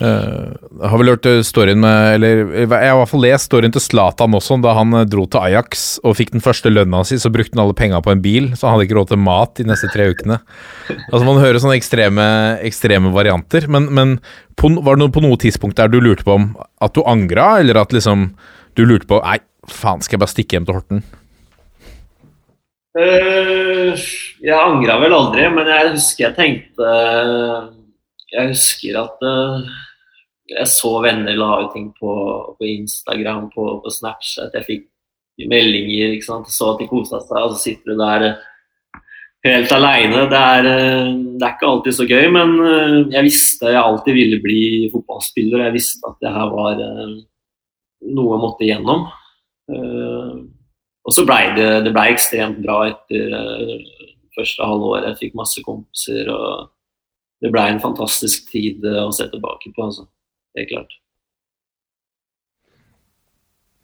[0.00, 3.72] Uh, har vel hørt eh, storyen med Eller jeg har i hvert fall lest storyen
[3.74, 7.18] til Zlatan også, da han eh, dro til Ajax og fikk den første lønna si,
[7.20, 9.52] så brukte han alle penga på en bil, så han hadde ikke råd til mat
[9.60, 10.38] de neste tre ukene.
[10.88, 12.24] Altså Man hører sånne ekstreme,
[12.64, 14.14] ekstreme varianter, men, men
[14.56, 16.48] på, var det noe, på noe tidspunkt der du lurte på om
[16.80, 18.30] at du angra, eller at liksom
[18.80, 19.36] du lurte på Nei,
[19.68, 21.04] faen, skal jeg bare stikke hjem til Horten?
[22.96, 23.92] Uh,
[24.40, 26.96] jeg angra vel aldri, men jeg husker jeg tenkte
[28.32, 29.28] Jeg husker at
[30.50, 32.12] jeg så venner la ut ting på,
[32.58, 34.54] på Instagram, på, på, Snapchat.
[34.58, 36.50] Jeg fikk meldinger, ikke sant.
[36.50, 38.26] Jeg så at de kosa seg, og så sitter du der
[39.46, 40.26] helt aleine.
[40.30, 44.62] Det, det, er ikke alltid så gøy, men eh, jeg visste jeg alltid ville bli
[44.92, 45.66] fotballspiller.
[45.68, 47.16] Jeg visste at det her var eh,
[48.10, 49.08] noe jeg måtte igjennom.
[49.70, 50.36] Eh,
[51.00, 53.32] og så blei det, det ble ekstremt bra etter
[54.36, 55.12] første halvåret.
[55.12, 56.28] Jeg fikk masse kompiser.
[56.34, 56.68] og
[57.40, 59.86] det ble en fantastisk tid å se tilbake på.
[59.86, 60.04] altså
[60.58, 60.96] helt klart.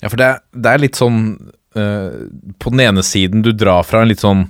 [0.03, 1.21] Ja, for det, det er litt sånn
[1.79, 2.27] uh,
[2.61, 4.45] På den ene siden, du drar fra en litt sånn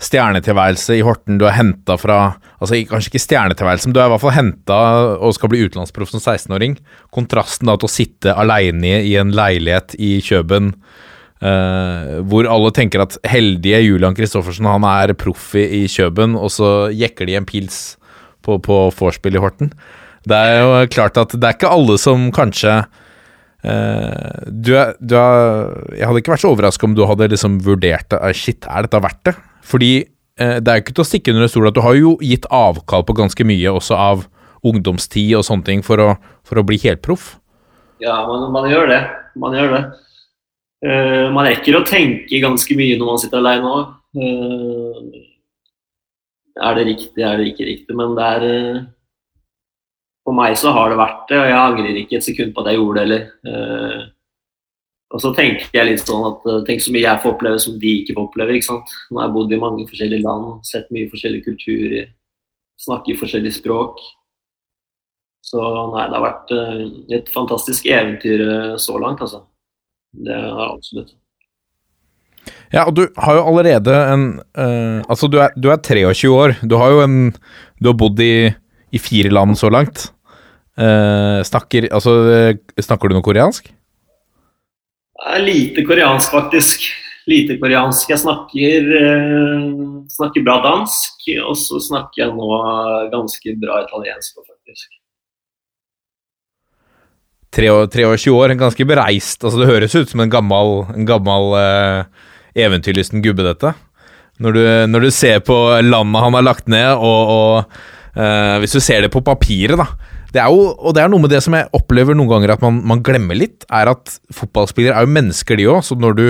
[0.00, 1.36] stjernetilværelse i Horten.
[1.40, 2.18] Du er henta fra
[2.60, 4.78] altså Kanskje ikke stjernetilværelse, men du er i hvert fall henta
[5.20, 6.78] og skal bli utenlandsproff som 16-åring.
[7.12, 10.74] Kontrasten da til å sitte aleine i en leilighet i Kjøben.
[11.40, 16.90] Uh, hvor alle tenker at heldige Julian Kristoffersen han er proff i Kjøben, og så
[16.92, 17.80] jekker de en pils
[18.44, 19.72] på, på vorspiel i Horten.
[20.28, 25.16] Det er jo klart at det er ikke alle som kanskje uh, du, er, du
[25.16, 28.20] er, Jeg hadde ikke vært så overraska om du hadde liksom vurdert det.
[28.36, 29.36] Shit, er dette verdt det?
[29.66, 32.18] Fordi uh, det er jo ikke til å stikke under stol at du har jo
[32.24, 34.28] gitt avkall på ganske mye også av
[34.66, 36.12] ungdomstid og sånne ting for å,
[36.44, 37.38] for å bli helproff.
[38.04, 39.00] Ja, man, man, gjør det.
[39.40, 39.82] Man gjør det.
[40.84, 43.96] Uh, man rekker å tenke ganske mye når man sitter alene òg.
[46.60, 47.94] Er det riktig, er det ikke riktig?
[47.96, 48.42] Men det er
[50.30, 52.70] for meg så har det vært det, og jeg angrer ikke et sekund på at
[52.70, 53.22] jeg gjorde det heller.
[53.50, 54.02] Uh,
[55.10, 57.78] og så tenker jeg litt sånn at uh, tenk så mye jeg får oppleve som
[57.82, 58.54] de ikke får oppleve.
[58.54, 58.92] ikke sant?
[59.10, 62.12] Nå har jeg bodd i mange forskjellige land, sett mye forskjellige kulturer,
[62.84, 63.98] snakker forskjellige språk.
[65.50, 65.64] Så
[65.96, 66.84] nei, det har vært uh,
[67.18, 68.46] et fantastisk eventyr
[68.78, 69.42] så langt, altså.
[70.14, 71.12] Det har jeg absolutt.
[72.70, 74.24] Ja, og du har jo allerede en
[75.10, 76.54] Altså, du er, du er 23 år.
[76.62, 77.18] Du har jo en
[77.82, 78.48] Du har bodd i,
[78.94, 80.08] i fire land så langt.
[80.78, 82.12] Uh, snakker, altså,
[82.78, 83.68] snakker du noe koreansk?
[85.42, 86.86] Lite koreansk, faktisk.
[87.28, 88.12] Lite koreansk.
[88.12, 92.48] Jeg snakker, uh, snakker bra dansk, og så snakker jeg nå
[93.12, 94.96] ganske bra italiensk, faktisk.
[97.50, 99.42] 23 år, år, ganske bereist.
[99.42, 103.74] Altså, det høres ut som en gammel, en gammel uh, eventyrlysten gubbe, dette.
[104.40, 107.34] Når du, når du, ser på landet han har lagt ned, og,
[108.16, 109.84] og hvis du ser det på papiret, da
[110.34, 112.64] det er jo, og det er noe med det som jeg opplever noen ganger at
[112.64, 115.80] man, man glemmer litt, er at fotballspillere er jo mennesker, de òg.
[115.86, 116.26] Så når du,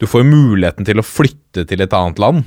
[0.00, 2.46] du får muligheten til å flytte til et annet land,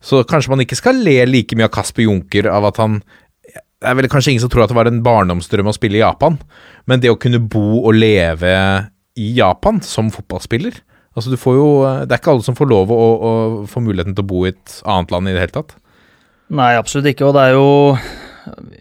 [0.00, 3.02] så kanskje man ikke skal le like mye av Kasper Junker av at han
[3.50, 6.02] Det er vel kanskje ingen som tror at det var en barndomsdrøm å spille i
[6.04, 6.38] Japan,
[6.88, 8.54] men det å kunne bo og leve
[9.16, 10.80] i Japan som fotballspiller
[11.16, 11.68] Altså du får jo,
[12.06, 13.30] Det er ikke alle som får lov å, å
[13.68, 15.74] få muligheten til å bo i et annet land i det hele tatt.
[16.54, 17.26] Nei, absolutt ikke.
[17.26, 17.66] Og det er jo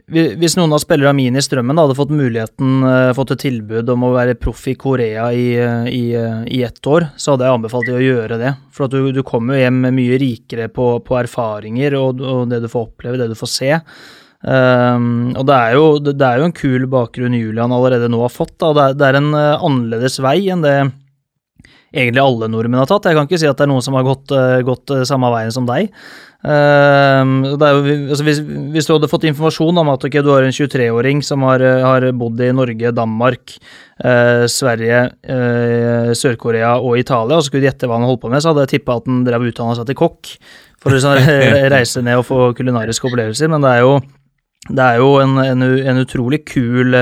[0.10, 4.06] hvis noen av spillerne mine i Strømmen hadde fått muligheten, uh, fått et tilbud om
[4.08, 7.58] å være proff i Korea i, uh, i, uh, i, ett år, så hadde jeg
[7.60, 8.54] anbefalt dem å gjøre det.
[8.76, 12.70] For du, du kommer jo hjem mye rikere på, på erfaringer og, og, det du
[12.72, 13.74] får oppleve, det du får se.
[14.40, 18.34] Um, og det er, jo, det, er, jo, en kul bakgrunn Julian allerede nå har
[18.34, 18.56] fått.
[18.62, 20.78] Det, er, det er en annerledes vei enn det
[21.94, 23.10] egentlig alle nordmenn har tatt.
[23.10, 24.34] Jeg kan ikke si at det er noen som har gått,
[24.68, 25.94] gått samme veien som deg.
[26.40, 27.58] Uh, jo,
[28.14, 28.38] altså hvis,
[28.72, 32.06] hvis, du hadde fått informasjon om at okay, du har en 23-åring som har, har,
[32.16, 33.58] bodd i Norge, Danmark,
[34.06, 38.54] uh, Sverige, uh, Sør-Korea og Italia, og skulle gjette hva han holdt på med, så
[38.54, 40.32] hadde jeg tippa at han drev utdanna seg til kokk
[40.80, 41.20] for å liksom,
[41.76, 43.52] reise ned og få kulinariske opplevelser.
[43.52, 44.00] Men det er jo,
[44.70, 47.02] det er jo en, en, en, utrolig kul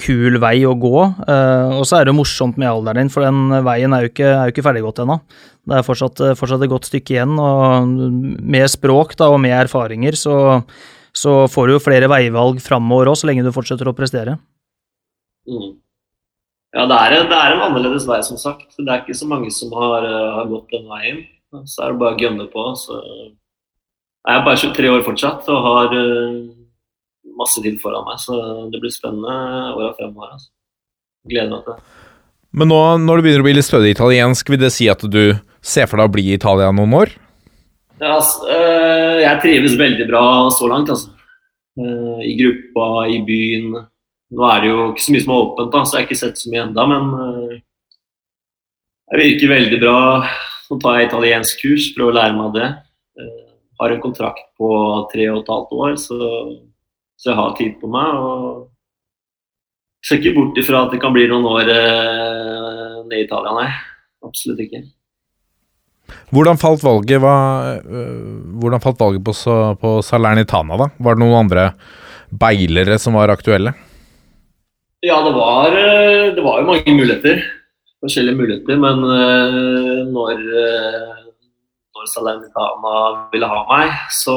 [0.00, 1.00] kul vei å gå.
[1.04, 4.48] og så er det morsomt med alderen din, for den veien er jo ikke, er
[4.48, 5.18] jo ikke ferdiggått ennå.
[5.64, 9.54] Det er fortsatt, eh, fortsatt, et godt stykke igjen, og med språk da, og med
[9.56, 10.60] erfaringer så,
[11.16, 14.36] så får du jo flere veivalg framover òg, så lenge du fortsetter å prestere.
[15.48, 15.78] Mm.
[16.74, 18.76] Ja, det er, det er, en annerledes vei, som sagt.
[18.76, 21.24] Det er ikke så mange som har, eh, har gått den veien.
[21.64, 22.64] Så er det bare å gønne på.
[22.76, 26.38] Så jeg er bare 23 år fortsatt og har eh,
[27.38, 28.38] masse tid foran meg, så
[28.72, 29.34] det blir spennende
[29.74, 30.34] åra fremover.
[30.36, 30.50] Altså.
[31.30, 32.00] Gleder meg til det.
[32.54, 35.22] Men nå når du begynner å bli litt stødig italiensk, vil det si at du
[35.64, 37.14] ser for deg å bli i Italia noen år?
[37.98, 38.46] Ja, altså,
[39.22, 41.10] jeg trives veldig bra så langt, altså.
[41.74, 43.72] Uh, I gruppa, i byen.
[44.34, 46.20] Nå er det jo ikke så mye som er åpent, da, så jeg har ikke
[46.20, 47.08] sett så mye enda, men
[49.10, 49.98] jeg virker veldig bra.
[50.70, 52.68] Nå tar jeg italiensk kurs, prøver å lære meg det.
[53.82, 54.70] Har en kontrakt på
[55.10, 56.18] tre og et halvt år, så,
[57.24, 58.20] så jeg har tid på meg.
[58.20, 58.70] og
[60.04, 63.70] ser ikke bort ifra at det kan bli noen år eh, ned i Italia, nei.
[64.24, 64.82] Absolutt ikke.
[66.34, 67.36] Hvordan falt valget, hva,
[67.80, 69.32] øh, hvordan falt valget på,
[69.80, 70.90] på Salernitana, da?
[71.00, 71.70] Var det noen andre
[72.28, 73.72] beilere som var aktuelle?
[75.04, 77.40] Ja, det var, øh, det var jo mange muligheter.
[78.04, 78.76] Forskjellige muligheter.
[78.76, 80.44] Men øh, når,
[81.96, 82.94] når Salernitana
[83.32, 84.36] ville ha meg, så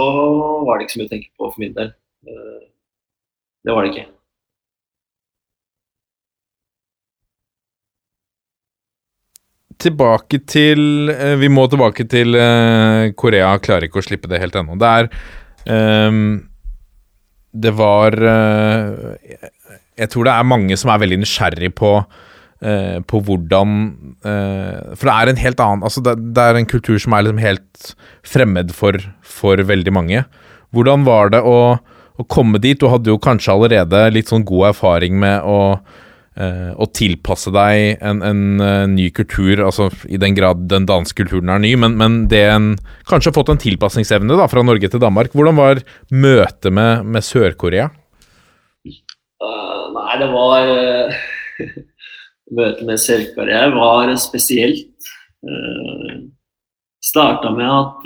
[0.63, 1.91] var det ikke så mye å tenke på for min del.
[3.67, 4.11] Det var det ikke.
[9.81, 13.55] tilbake til eh, Vi må tilbake til uh, Korea.
[13.63, 14.77] Klarer ikke å slippe det helt ennå.
[14.79, 15.09] Det er
[16.09, 16.39] um,
[17.53, 19.13] Det var uh,
[19.97, 23.75] Jeg tror det er mange som er veldig nysgjerrig på uh, på hvordan
[24.25, 27.41] For det er en helt annen altså det, det er en kultur som er liksom
[27.43, 27.91] helt
[28.25, 30.23] fremmed for, for veldig mange.
[30.73, 31.77] Hvordan var det å,
[32.17, 32.79] å komme dit?
[32.79, 35.61] Du hadde jo kanskje allerede litt sånn god erfaring med å
[36.37, 41.17] Uh, å tilpasse deg en, en uh, ny kultur, altså i den grad den danske
[41.17, 42.67] kulturen er ny, men, men det en
[43.09, 45.33] kanskje har fått en tilpasningsevne da, fra Norge til Danmark.
[45.33, 45.81] Hvordan var
[46.13, 47.87] møtet med, med Sør-Korea?
[48.85, 50.69] Uh, nei, det var
[52.61, 55.09] Møtet med Sør-Korea var spesielt.
[55.41, 56.27] Uh,
[57.01, 58.05] Starta med at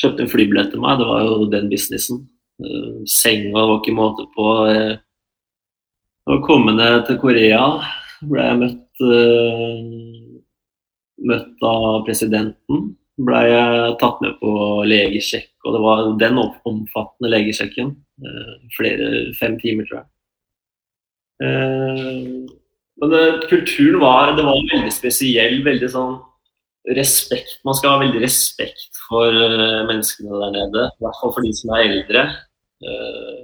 [0.00, 2.24] kjøpte en flybillett til meg, det var jo den businessen.
[3.10, 4.48] Senga var ikke måte på.
[6.24, 7.64] å komme ned til Korea
[8.24, 9.78] ble jeg møtt, uh,
[11.30, 12.94] møtt av presidenten.
[13.24, 14.52] Ble jeg tatt med på
[14.90, 17.92] legesjekk, og det var den omfattende legesjekken.
[18.74, 20.08] Flere, fem timer, tror jeg.
[23.02, 23.14] Men
[23.50, 25.62] kulturen var, det var veldig spesiell.
[25.66, 26.16] veldig sånn
[26.98, 27.60] respekt.
[27.64, 29.40] Man skal ha veldig respekt for
[29.88, 30.86] menneskene der nede.
[30.88, 32.24] I hvert fall for de som er eldre.
[32.84, 33.42] Uh,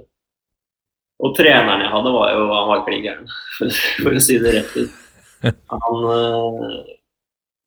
[1.21, 3.29] og treneren jeg hadde, var jo han var klin gæren,
[4.01, 4.97] for, å si det rett ut.
[5.45, 6.81] Han, uh,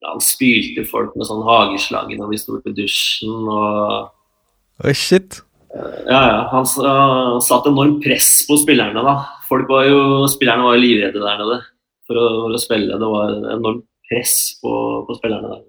[0.05, 4.11] han spylte folk med sånn hageslag når vi sto i dusjen og
[4.83, 5.37] Oi, shit.
[5.71, 6.39] Uh, ja, ja.
[6.51, 9.15] Han uh, satte enormt press på spillerne, da.
[9.47, 11.61] Folk var jo, spillerne var jo livredde der nede
[12.07, 12.99] for å, for å spille.
[12.99, 14.73] Det var enormt press på,
[15.07, 15.63] på spillerne der.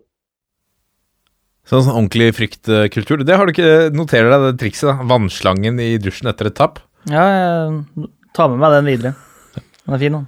[1.66, 3.24] Sånn, sånn ordentlig fryktkultur.
[3.26, 5.06] Det har du ikke Noterer deg det trikset, da?
[5.10, 6.78] Vannslangen i dusjen etter et tap.
[7.10, 9.14] Ja, jeg tar med meg den videre.
[9.56, 10.26] Den er fin, den.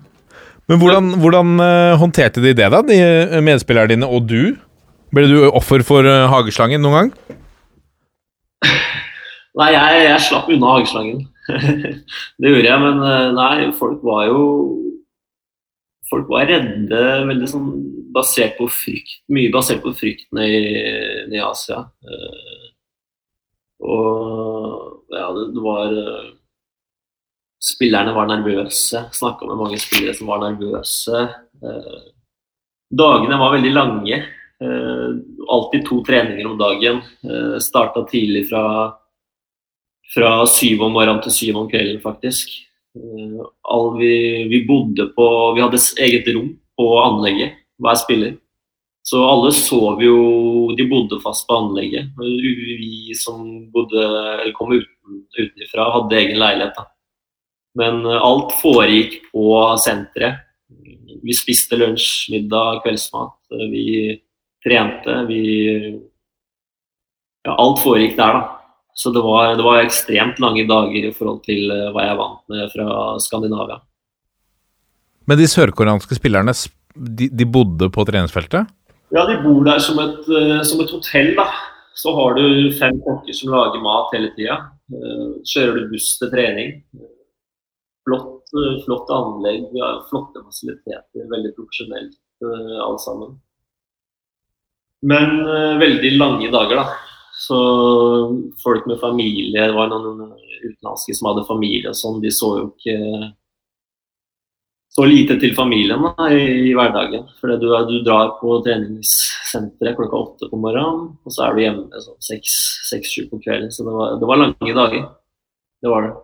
[0.68, 4.58] Men hvordan, hvordan uh, håndterte de det, da, de eh, medspillerne dine og du?
[5.14, 7.38] Ble du offer for uh, hageslangen noen gang?
[9.58, 11.24] Nei, jeg, jeg slapp unna hageslangen.
[12.40, 14.42] det gjorde jeg, men eh, nei, folk var jo
[16.08, 17.68] Folk var redde, veldig sånn
[18.14, 19.20] basert på frykt.
[19.34, 20.60] Mye basert på frykten i,
[21.34, 21.82] i Asia.
[22.04, 22.66] Eh,
[23.84, 26.30] og ja, det, var eh,
[27.68, 29.04] Spillerne var nervøse.
[29.14, 31.24] Snakka med mange spillere som var nervøse.
[31.60, 31.98] Eh,
[32.88, 34.24] dagene var veldig lange.
[34.58, 36.96] Alltid to treninger om dagen.
[37.62, 38.62] Starta tidlig fra
[40.14, 42.54] fra syv om morgenen til syv om kvelden, faktisk.
[43.68, 44.12] All vi,
[44.50, 48.36] vi, bodde på Vi hadde eget rom på anlegget, hver spiller.
[49.08, 50.18] Så alle sov jo
[50.76, 52.10] De bodde fast på anlegget.
[52.18, 54.04] Vi som bodde,
[54.42, 56.76] eller kom uten, utenfra, hadde egen leilighet.
[56.76, 56.88] da.
[57.78, 59.48] Men uh, alt foregikk på
[59.80, 60.44] senteret.
[61.18, 63.36] Vi spiste lunsj, middag, kveldsmat.
[63.54, 63.88] Uh, vi
[64.64, 65.24] trente.
[65.30, 65.42] Vi
[67.46, 68.57] Ja, alt foregikk der, da.
[68.98, 72.40] Så det var, det var, ekstremt lange dager i forhold til eh, hva jeg vant
[72.50, 72.88] med fra
[73.22, 73.78] Skandinavia.
[75.30, 76.54] Men de sørkoreanske spillerne,
[76.96, 78.66] de, de, bodde på treningsfeltet?
[79.14, 81.30] Ja, de bor der som et, eh, som et, hotell.
[81.38, 81.46] da.
[81.94, 84.58] Så har du fem kokker som lager mat hele tida.
[84.90, 86.74] Eh, kjører du buss til trening.
[88.08, 88.50] Flott,
[88.82, 89.68] flott anlegg,
[90.10, 91.28] flotte fasiliteter.
[91.30, 93.34] Veldig profesjonelt alle sammen.
[95.06, 95.44] Men
[95.78, 97.07] veldig lange dager, da.
[97.38, 97.58] Så
[98.62, 102.70] folk med familie, det var noen utenlandske som hadde familie og sånn, de så jo
[102.72, 102.96] ikke
[104.98, 107.28] så lite til familien da, i, i hverdagen.
[107.38, 112.02] For du, du, drar på treningssenteret klokka åtte på morgenen, og så er du hjemme
[112.02, 113.70] sånn seks-sju på kvelden.
[113.70, 115.04] Så det var, det var, lange dager.
[115.78, 116.14] Det var det.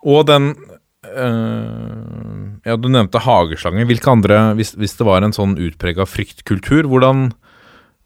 [0.00, 0.54] Og den
[1.04, 3.84] øh, Ja, du nevnte hageslangen.
[3.90, 7.34] Hvilke andre, hvis, hvis det var en sånn utprega fryktkultur, hvordan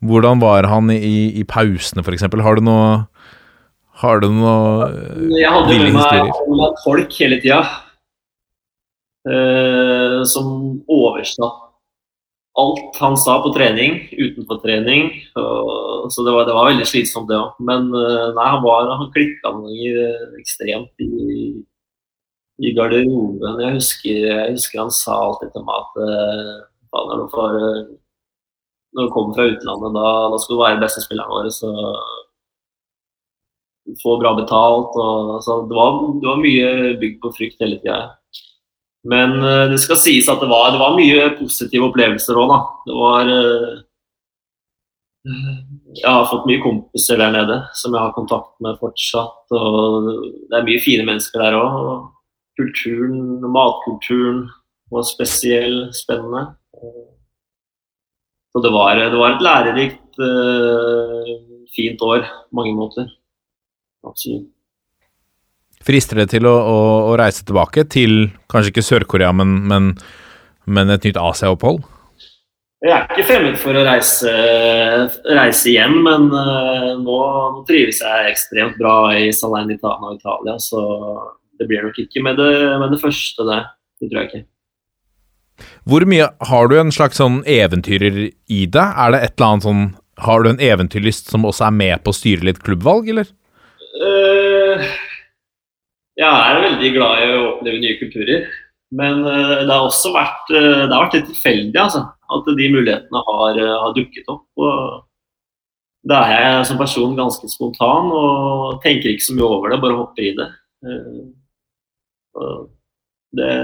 [0.02, 2.26] hvordan var han i, i pausene, f.eks.?
[2.44, 2.86] Har du noe
[4.02, 4.88] har du noe
[5.30, 7.60] Jeg hadde med meg folk hele tida.
[9.24, 10.48] Eh, som
[10.90, 11.60] oversatt
[12.60, 15.08] alt han sa på trening, utenfor trening.
[15.40, 17.56] Og, så det var, det var, veldig slitsomt, det òg.
[17.66, 19.54] Men eh, nei, han, var, han klikka
[20.38, 21.64] ekstremt i,
[22.62, 23.62] i garderoben.
[23.64, 26.54] Jeg husker, jeg husker, han sa alltid til meg at eh,
[26.90, 27.58] faen, er det for
[28.94, 31.50] når du kommer fra utlandet, da, da skal du være beste spilleren vår.
[31.54, 31.70] Så
[34.02, 34.94] få bra betalt.
[34.96, 36.68] Og, så det, var, det var mye
[37.00, 37.98] bygd på frykt hele tida.
[39.08, 42.60] Men uh, det skal sies at det var, det var mye positive opplevelser òg, da.
[42.88, 43.74] Det var uh,
[46.00, 49.44] Jeg har fått mye kompiser der nede som jeg har kontakt med fortsatt.
[49.52, 50.10] Og
[50.48, 52.10] det er mye fine mennesker der òg.
[52.54, 54.44] Kulturen, matkulturen
[54.94, 56.46] var spesiell, spennende.
[58.54, 61.30] Så det var, det var et lærerikt, uh,
[61.74, 63.08] fint år på mange måter.
[64.06, 64.50] Absolutt.
[65.84, 66.76] Frister det til å, å,
[67.10, 69.90] å, reise tilbake til kanskje ikke Sør-Korea, men, men,
[70.70, 71.82] men, et nytt Asia-opphold?
[72.84, 74.32] Jeg er ikke fremmed for å reise,
[75.34, 77.18] reise igjen, men uh, nå,
[77.58, 80.86] nå, trives jeg ekstremt bra i Salernitana og Italia, så
[81.58, 83.62] det blir nok ikke med det, med det første, det.
[83.98, 84.46] Det tror jeg ikke.
[85.84, 88.98] Hvor mye Har du en slags sånn eventyrer i deg?
[88.98, 89.84] Er det et eller annet sånn
[90.24, 93.30] Har du en eventyrlyst som også er med på å styre litt klubbvalg, eller?
[93.94, 94.82] Uh,
[96.18, 98.46] jeg er veldig glad i å oppleve nye kulturer.
[98.94, 102.04] Men uh, det har også vært, uh, det har vært litt tilfeldig altså,
[102.38, 104.46] at de mulighetene har, har dukket opp.
[104.62, 105.02] og
[106.04, 109.96] da er jeg som person ganske spontan og tenker ikke så mye over det, bare
[109.96, 110.48] hopper i det.
[113.38, 113.54] det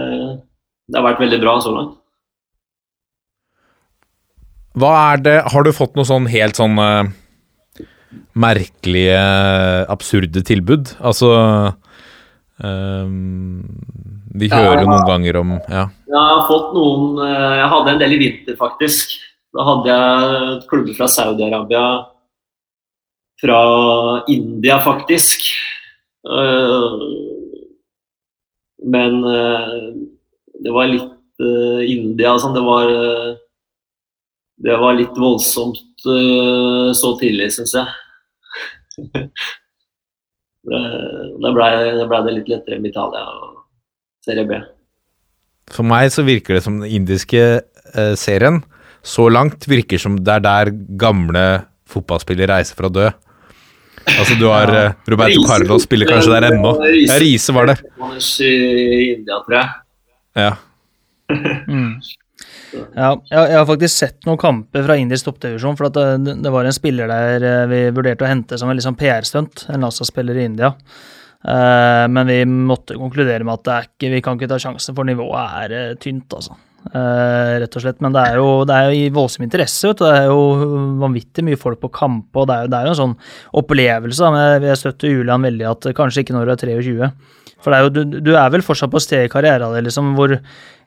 [0.91, 1.97] det har vært veldig bra så langt.
[4.79, 7.09] Hva er det Har du fått noe sånn helt sånn uh,
[8.39, 9.23] merkelige,
[9.91, 10.93] absurde tilbud?
[11.03, 11.31] Altså
[12.63, 13.65] um,
[14.39, 15.89] Vi hører jo ja, noen ganger om ja.
[16.07, 19.19] Jeg har fått noen uh, Jeg hadde en del i vinter, faktisk.
[19.51, 21.85] Da hadde jeg klubber fra Saudi-Arabia,
[23.43, 23.61] fra
[24.31, 25.51] India, faktisk.
[26.23, 27.03] Uh,
[28.87, 29.19] men
[30.65, 33.39] det var litt uh, India sånn, det var uh,
[34.61, 37.87] Det var litt voldsomt uh, så tidlig, syns jeg.
[41.41, 41.71] da blei
[42.05, 43.63] ble det litt lettere med Italia og
[44.27, 44.61] Serie B.
[45.71, 47.63] For meg så virker det som den indiske
[48.21, 48.61] serien
[49.07, 51.45] så langt virker som det er der gamle
[51.89, 53.07] fotballspillere reiser for å dø.
[54.05, 54.85] Altså du har ja.
[55.09, 56.75] Roberto Carlos spiller kanskje der ennå.
[57.07, 57.81] Ja, Riise var der.
[58.45, 59.80] I India, tror jeg.
[60.39, 60.55] Ja.
[61.69, 61.95] mm.
[62.95, 65.77] Ja, jeg, har faktisk sett noen kamper fra indisk toppdivisjon.
[65.79, 68.99] For det, det var en spiller der eh, vi vurderte å hente som en liksom
[68.99, 69.67] PR-stunt.
[69.75, 70.73] En NASA-spiller i India.
[71.41, 75.55] Uh, men vi måtte konkludere med at ikke, vi kan ikke ta sjansen, for nivået
[75.63, 76.59] er eh, tynt, altså.
[76.81, 78.01] Uh, rett og slett.
[78.05, 79.95] Men det er jo, det er jo i voldsom interesse.
[79.97, 80.71] Det er jo
[81.01, 83.19] vanvittig mye folk på kamp, og det er jo, det er jo en sånn
[83.63, 84.33] opplevelse.
[84.37, 87.11] men Jeg støtter Julian veldig at kanskje ikke når du er 23.
[87.61, 90.15] For det er jo, du, du er vel fortsatt på sted i karrieren din liksom,
[90.19, 90.37] hvor,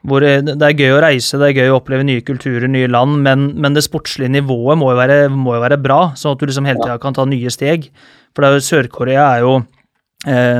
[0.10, 3.22] hvor, det er gøy å reise, det er gøy å oppleve nye kulturer, nye land,
[3.26, 6.50] men, men det sportslige nivået må jo, være, må jo være bra, sånn at du
[6.50, 7.92] liksom hele tida kan ta nye steg.
[8.34, 9.54] For er Sør-Korea er jo
[10.26, 10.60] eh,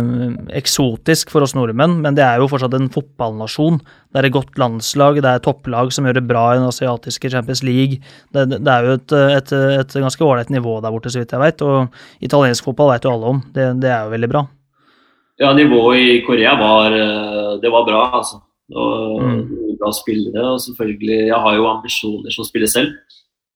[0.60, 3.82] eksotisk for oss nordmenn, men det er jo fortsatt en fotballnasjon.
[4.14, 7.34] Det er et godt landslag, det er topplag som gjør det bra i den asiatiske
[7.34, 8.02] Champions League.
[8.36, 11.42] Det, det er jo et, et, et ganske ålreit nivå der borte, så vidt jeg
[11.42, 13.48] vet, og italiensk fotball vet jo alle om.
[13.56, 14.48] Det, det er jo veldig bra.
[15.40, 18.42] Ja, nivået i Korea var, eh, det var bra, altså.
[18.74, 19.78] Og Mm.
[19.80, 20.44] bra spillere.
[20.54, 22.92] Og selvfølgelig, jeg har jo ambisjoner som spiller selv.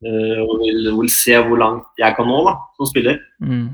[0.06, 3.18] eh, Og vil, vil se hvor langt jeg kan nå da, som spiller.
[3.42, 3.70] Mm.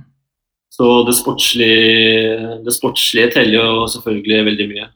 [0.71, 4.87] Så det sportslige, det sportslige teller jo selvfølgelig veldig mye.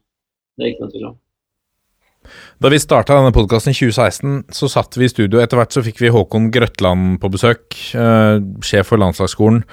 [0.57, 1.17] Det er ikke noe tvil om.
[2.61, 5.39] Da vi starta denne podkasten i 2016, så satt vi i studio.
[5.39, 9.63] Etter hvert så fikk vi Håkon Grøtland på besøk, eh, sjef for landslagsskolen.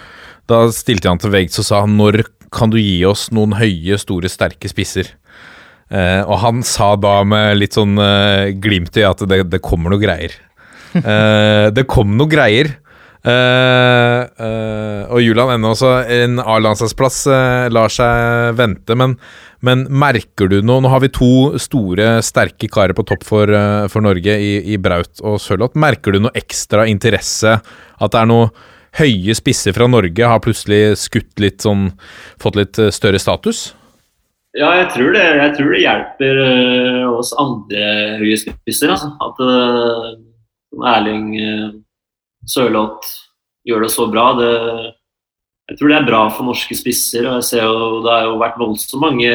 [0.47, 2.25] Da stilte han til veggs og sa når
[2.55, 5.13] kan du gi oss noen høye, store, sterke spisser?
[5.93, 9.95] Eh, og han sa da med litt sånn eh, glimt i at det, det kommer
[9.95, 10.33] noe greier.
[10.95, 12.69] Eh, det kom noe greier.
[13.27, 17.17] Og Julian ennå også, en A-landslagsplass
[17.75, 19.17] lar seg vente, men,
[19.59, 23.51] men merker du noe Nå har vi to store, sterke karer på topp for,
[23.91, 25.75] for Norge i, i Braut og Sørloth.
[25.83, 27.59] Merker du noe ekstra interesse?
[27.99, 28.53] At det er noe
[28.99, 31.89] høye spisser fra Norge har plutselig skutt litt sånn
[32.43, 33.73] Fått litt eh, større status?
[34.55, 37.87] Ja, jeg tror det, jeg tror det hjelper eh, oss andre
[38.21, 38.93] høye spisser.
[38.95, 39.11] Altså.
[39.19, 41.73] At uh, Erling uh,
[42.47, 43.09] Sørloth
[43.67, 44.29] gjør det så bra.
[44.39, 44.53] Det,
[45.73, 47.27] jeg tror det er bra for norske spisser.
[47.27, 49.35] og jeg ser jo Det har jo vært voldsomt mange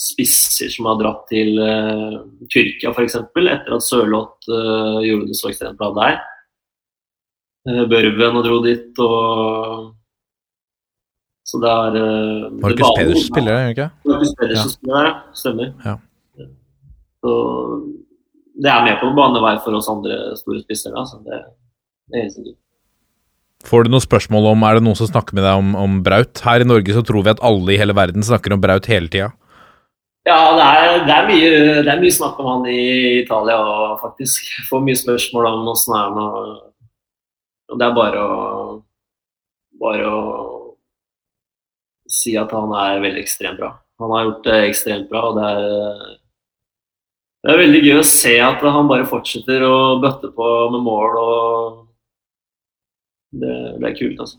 [0.00, 2.20] spisser som har dratt til uh,
[2.52, 3.16] Tyrkia f.eks.
[3.24, 6.20] etter at Sørloth uh, gjorde det så ekstremt bra der.
[7.70, 9.88] Uh, Børven og dro dit og
[11.46, 13.88] Så det er uh, det Markus Pedersen spiller der, gjør han ikke?
[14.10, 14.76] Markus Pedersen Ja.
[14.76, 15.12] spiller ja.
[15.34, 15.72] Stemmer.
[15.86, 15.96] Ja.
[17.20, 17.32] Så
[18.60, 20.96] det er med på banevei for oss andre store spissere.
[20.98, 21.20] Altså.
[21.24, 21.38] Det,
[22.10, 22.56] det er helt sikkert.
[23.68, 26.40] Får du noen spørsmål om Er det noen som snakker med deg om, om Braut?
[26.44, 29.10] Her i Norge så tror vi at alle i hele verden snakker om Braut hele
[29.12, 29.28] tida.
[30.28, 31.50] Ja, det er, det, er mye,
[31.84, 32.80] det er mye snakk om han i
[33.22, 34.48] Italia òg, faktisk.
[34.68, 36.50] Får mye spørsmål om åssen er han og
[37.70, 38.38] og Det er bare å
[39.80, 40.22] bare å
[42.10, 43.70] si at han er veldig ekstremt bra.
[44.02, 46.18] Han har gjort det ekstremt bra, og det er
[47.40, 51.14] det er veldig gøy å se at han bare fortsetter å bøtte på med mål.
[51.16, 51.78] og
[53.32, 54.36] Det, det er kult, altså.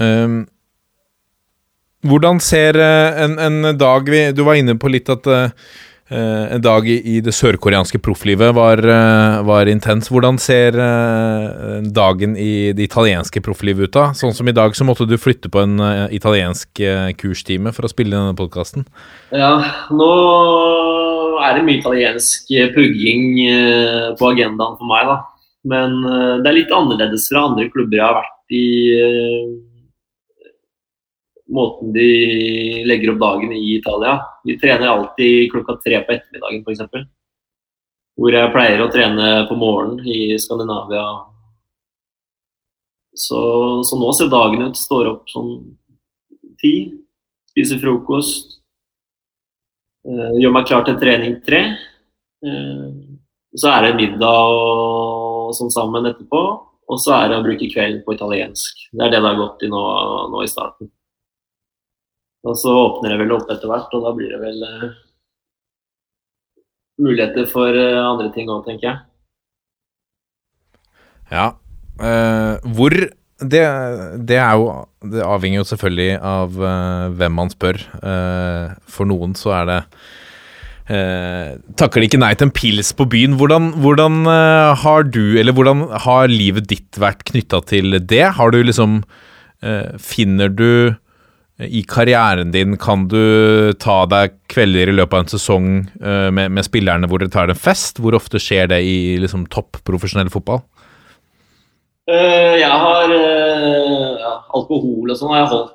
[0.00, 0.46] Um,
[2.08, 5.52] hvordan ser eh, en, en dag vi Du var inne på litt at eh,
[6.12, 10.10] en dag i, det sørkoreanske profflivet var, eh, var intens.
[10.12, 14.04] Hvordan ser eh, dagen i det italienske profflivet ut da?
[14.18, 17.88] Sånn som i dag så måtte du flytte på en eh, italiensk eh, kurstime for
[17.88, 18.86] å spille denne podkasten.
[19.32, 19.54] Ja,
[19.90, 20.12] nå
[21.42, 25.18] er det mye italiensk pugging eh, på agendaen for meg, da.
[25.72, 28.64] Men eh, det er litt annerledes fra andre klubber jeg har vært i.
[31.52, 32.06] Måten de
[32.88, 34.14] legger opp dagen i Italia.
[34.44, 37.10] Vi trener alltid klokka tre på ettermiddagen, f.eks.
[38.16, 41.04] Hvor jeg pleier å trene på morgenen i Skandinavia.
[43.12, 43.40] Så,
[43.84, 44.80] så nå ser dagen ut.
[44.80, 45.52] Står opp sånn
[46.62, 46.74] ti,
[47.52, 48.58] spiser frokost.
[50.08, 51.62] Eh, gjør meg klar til trening tre.
[52.42, 52.88] Eh,
[53.60, 56.42] så er det middag og sånn sammen etterpå.
[56.92, 58.88] Og så er det å bruke kvelden på italiensk.
[58.90, 59.84] Det er det det har gått i nå,
[60.32, 60.90] nå i starten.
[62.42, 64.86] Og så åpner det vel opp etter hvert, og da blir det vel uh,
[67.02, 68.98] muligheter for uh, andre ting òg, tenker jeg.
[71.30, 71.52] Ja.
[72.02, 73.62] Uh, hvor det,
[74.26, 74.66] det er jo
[75.12, 76.58] Det avhenger jo selvfølgelig av
[77.18, 77.80] hvem man spør.
[78.86, 79.78] For noen så er det
[80.90, 83.36] eh, Takker de ikke nei til en pils på byen?
[83.40, 88.24] Hvordan, hvordan eh, har du, eller hvordan har livet ditt vært knytta til det?
[88.38, 89.02] Har du liksom
[89.62, 90.94] eh, Finner du
[91.68, 95.68] i karrieren din Kan du ta deg kvelder i løpet av en sesong
[96.02, 98.00] eh, med, med spillerne hvor dere tar en fest?
[98.02, 100.62] Hvor ofte skjer det i liksom topp profesjonell fotball?
[102.10, 105.74] Eh, jeg har eh, ja, alkohol og sånn har jeg holdt,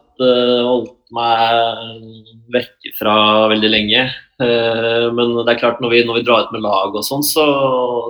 [0.67, 3.17] holdt meg vekk fra
[3.53, 4.07] veldig lenge.
[4.37, 7.45] Men det er klart når vi, når vi drar ut med lag og sånn, så,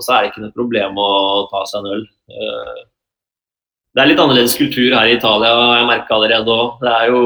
[0.01, 1.11] så, er det ikke noe problem å
[1.51, 2.01] ta seg en øl.
[3.98, 6.76] Det er litt annerledes kultur her i Italia, jeg merka allerede òg.
[6.84, 7.22] Det er jo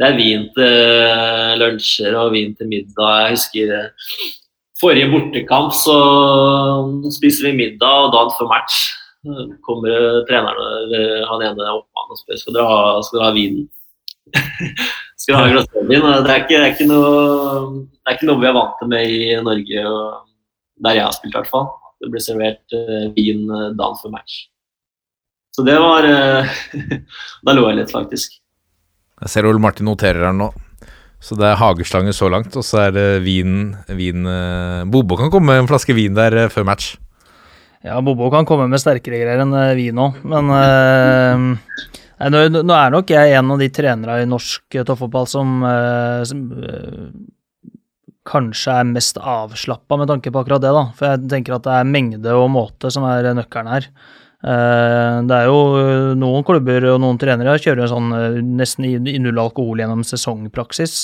[0.00, 3.10] det er vin til lunsjer og vin til middag.
[3.20, 3.90] Jeg husker eh,
[4.80, 5.96] forrige bortekamp så
[7.12, 8.78] spiser vi middag, og dagen før match
[9.68, 10.94] kommer treneren
[11.28, 13.60] han ene oppmannen og spør skal dere ha, skal dere ha vin.
[15.20, 16.08] skal dere ha glass rødvin.
[16.08, 17.12] Det, er ikke, det, noe,
[17.92, 21.14] det er ikke noe vi er vant til med i Norge, og der jeg har
[21.20, 21.68] spilt i hvert fall.
[22.00, 22.80] Det blir servert
[23.20, 23.44] vin
[23.76, 24.46] dagen før match.
[25.52, 26.60] Så det var uh,
[27.46, 28.38] Da lo jeg litt, faktisk.
[29.22, 30.50] Jeg ser Ole Martin noterer her nå.
[31.22, 34.24] Så det er hageslange så langt, og så er det vin, vin
[34.90, 36.96] Bobo kan komme med en flaske vin der før match.
[37.86, 41.68] Ja, Bobo kan komme med sterkere greier enn vin vi nå, men uh,
[42.26, 45.62] nå, nå, er nok jeg en av de trenere i norsk toppfotball som,
[46.26, 47.06] som uh,
[48.26, 50.84] kanskje er mest avslappa med tanke på akkurat det, da.
[50.98, 53.88] For jeg tenker at det er mengde og måte som er nøkkelen her.
[54.42, 58.10] Det er jo noen klubber og noen trenere kjører sånn
[58.58, 60.96] nesten i null alkohol gjennom sesongpraksis.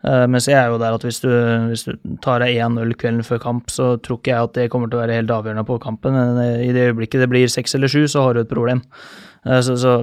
[0.00, 1.28] Mens jeg er jo der at hvis du,
[1.68, 1.90] hvis du
[2.24, 4.96] tar deg én øl kvelden før kamp, så tror ikke jeg at det kommer til
[4.96, 6.16] å være helt avgjørende på kampen.
[6.16, 8.80] Men I det øyeblikket det blir seks eller sju, så har du et problem.
[9.44, 9.98] Så, så,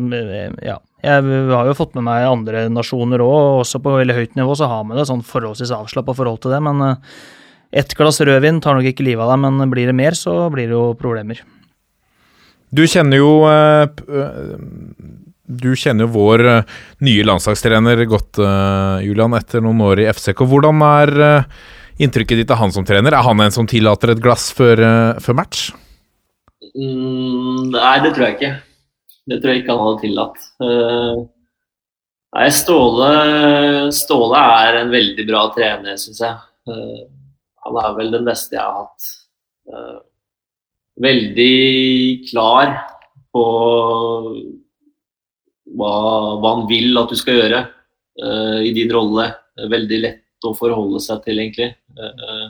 [0.61, 0.77] ja.
[1.01, 4.69] Jeg har jo fått med meg andre nasjoner òg, også på veldig høyt nivå så
[4.69, 6.61] har vi det sånn forholdsvis avslappa forhold til det.
[6.69, 7.01] Men
[7.73, 10.69] ett glass rødvin tar nok ikke livet av deg, men blir det mer, så blir
[10.69, 11.41] det jo problemer.
[12.69, 13.31] Du kjenner jo
[15.47, 18.39] du kjenner jo vår uh, nye landslagstrener godt,
[19.05, 20.43] Julian, etter noen år i FCK.
[20.43, 21.11] Hvordan er
[22.03, 23.15] inntrykket ditt av han som trener?
[23.15, 24.81] Er han en som tillater et glass før,
[25.23, 25.69] før match?
[26.75, 28.51] Mm, nei, det tror jeg ikke.
[29.27, 30.43] Det tror jeg ikke han hadde tillatt.
[32.35, 33.13] nei, Ståle,
[33.95, 36.35] Ståle, er en veldig bra trener, syns jeg.
[36.67, 39.09] han er vel den beste jeg har hatt.
[41.01, 42.73] Veldig klar
[43.33, 43.45] på
[45.77, 45.91] hva,
[46.39, 47.63] hva, han vil at du skal gjøre
[48.23, 49.29] uh, i din rolle.
[49.57, 51.71] Veldig lett å forholde seg til, egentlig.
[51.97, 52.49] Uh,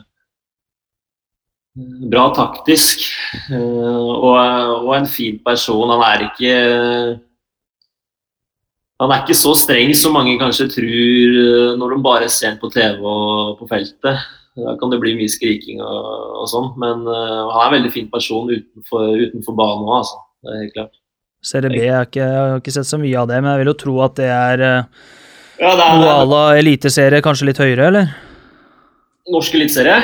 [2.10, 3.04] bra taktisk
[3.52, 5.94] uh, og, og, en fin person.
[5.94, 6.54] Han er ikke
[8.98, 11.36] han er ikke så streng som mange kanskje tror
[11.78, 14.24] når de bare ser på TV og på feltet.
[14.58, 16.06] Da kan det bli mye skriking og,
[16.42, 20.24] og sånn, men han er en veldig fin person utenfor, utenfor banen òg, altså.
[20.42, 20.96] Det er helt klart.
[21.44, 23.70] Serie B jeg, ikke, jeg har ikke sett så mye av det, men jeg vil
[23.70, 25.10] jo tro at det er, uh,
[25.60, 28.10] ja, noe à la eliteserie, kanskje litt høyere, eller?
[29.30, 29.98] Norsk eliteserie?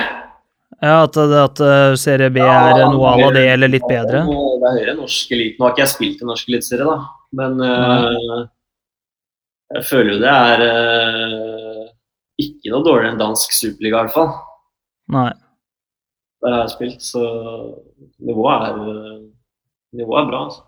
[0.85, 4.25] Ja, at, at, eh, Serie B ja, er noe à la det, eller litt bedre?
[4.29, 5.57] Det er høyere norsk elite.
[5.57, 6.97] Nå har ikke jeg spilt i norsk eliteserie, da,
[7.41, 8.41] men uh,
[9.75, 11.54] jeg føler jo det er uh,
[12.65, 14.31] ikke noe dårligere enn dansk superliga, i hvert fall.
[15.13, 15.31] Nei.
[16.41, 17.25] Der har jeg spilt, så
[18.25, 18.79] nivået er,
[19.93, 20.63] nivået er bra, altså.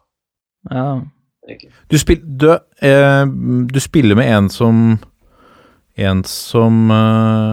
[0.70, 0.88] Ja.
[1.90, 2.50] Du, spil, du,
[2.82, 3.24] eh,
[3.72, 4.98] du, spiller med en som
[5.96, 7.52] En som eh,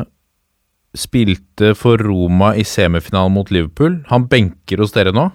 [0.97, 4.01] spilte for Roma i semifinalen mot Liverpool.
[4.09, 5.29] Han benker hos dere nå?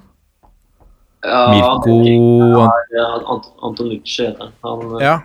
[1.24, 1.96] Ja, Mirko
[3.64, 4.84] Antonucci heter han.
[4.98, 5.16] Eh, ja.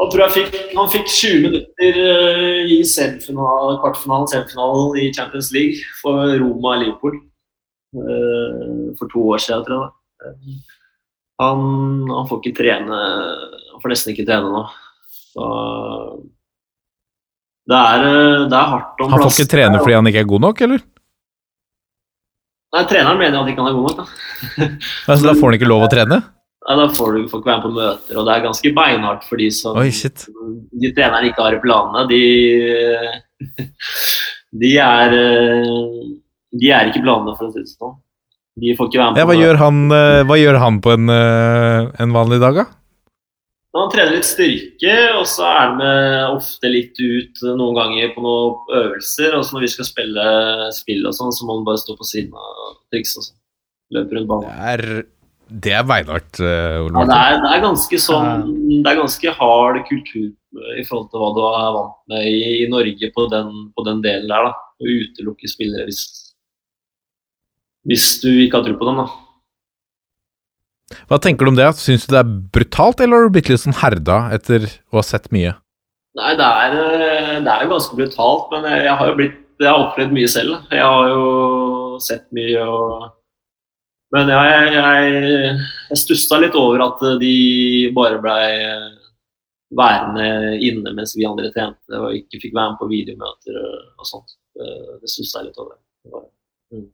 [0.00, 5.84] Han tror jeg fikk, han fikk 20 minutter uh, i kvartfinalen semifinalen i Champions League
[6.00, 7.20] for Roma-Liverpool.
[7.94, 9.92] Uh, for to år siden, tror jeg.
[11.42, 11.60] Han,
[12.10, 14.64] han, får ikke trene Han får nesten ikke trene nå.
[15.34, 15.46] Så
[17.70, 18.04] det er,
[18.50, 19.14] det er hardt om plass.
[19.14, 20.84] Han får ikke trene fordi han ikke er god nok, eller?
[22.74, 24.66] Nei, treneren mener at ikke han er god nok, da.
[25.06, 26.18] Men, så da får han ikke lov å trene?
[26.64, 29.26] Nei, da får du får ikke være med på møter, og det er ganske beinhardt
[29.28, 32.04] for de som Oi, De trenerne ikke har i planene.
[32.08, 32.22] De,
[34.62, 35.18] de er
[36.54, 37.98] De er ikke planene, for å si det sånn.
[38.62, 41.10] De får ikke være med ja, hva, gjør han, eh, hva gjør han på en,
[41.10, 42.66] eh, en vanlig dag, da?
[43.74, 48.22] Han trener litt styrke, og så er han med ofte litt ut noen ganger på
[48.22, 49.34] noen øvelser.
[49.34, 50.26] Og så når vi skal spille
[50.76, 53.40] spill og sånn, så må han bare stå på siden av triks og sånn.
[53.98, 54.46] Løpe rundt banen.
[54.46, 55.02] Det er,
[55.48, 59.80] det er beinhardt, uh, Ja, det er, det er, ganske sånn Det er ganske hard
[59.88, 60.30] kultur
[60.78, 64.00] i forhold til hva du er vant med i, i Norge på den, på den,
[64.04, 64.48] delen der.
[64.48, 64.54] da.
[64.54, 66.04] Å utelukke spillere hvis
[67.84, 70.94] hvis du ikke har tro på dem, da.
[71.10, 71.66] Hva tenker du om det?
[71.76, 75.04] Syns du det er brutalt, eller har du blitt litt sånn herda etter å ha
[75.04, 75.52] sett mye?
[76.14, 79.40] Nei, det er, eh, det er jo ganske brutalt, men jeg, jeg har jo blitt
[79.62, 80.54] Jeg har opplevd mye selv.
[80.74, 83.04] Jeg har jo sett mye og
[84.14, 85.54] Men jeg, jeg,
[85.90, 87.34] jeg stussa litt over at de
[87.96, 88.44] bare blei
[89.74, 93.58] værende inne mens vi andre trente og ikke fikk være med på videomøter
[93.98, 94.36] og sånt.
[94.54, 95.78] Det, stussa jeg litt over.
[96.70, 96.86] Mm.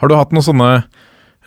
[0.00, 0.70] Har du hatt noen sånne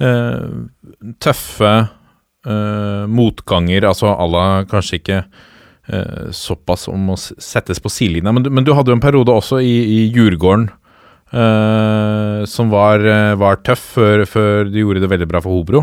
[0.03, 8.35] uh, tøffe uh, motganger, altså à kanskje ikke uh, såpass om å settes på sidelinja,
[8.35, 10.69] men, men, du hadde jo en periode også i, i Djurgården
[11.33, 13.01] som var,
[13.41, 15.81] var tøff før, før, du gjorde det veldig bra for Hobro.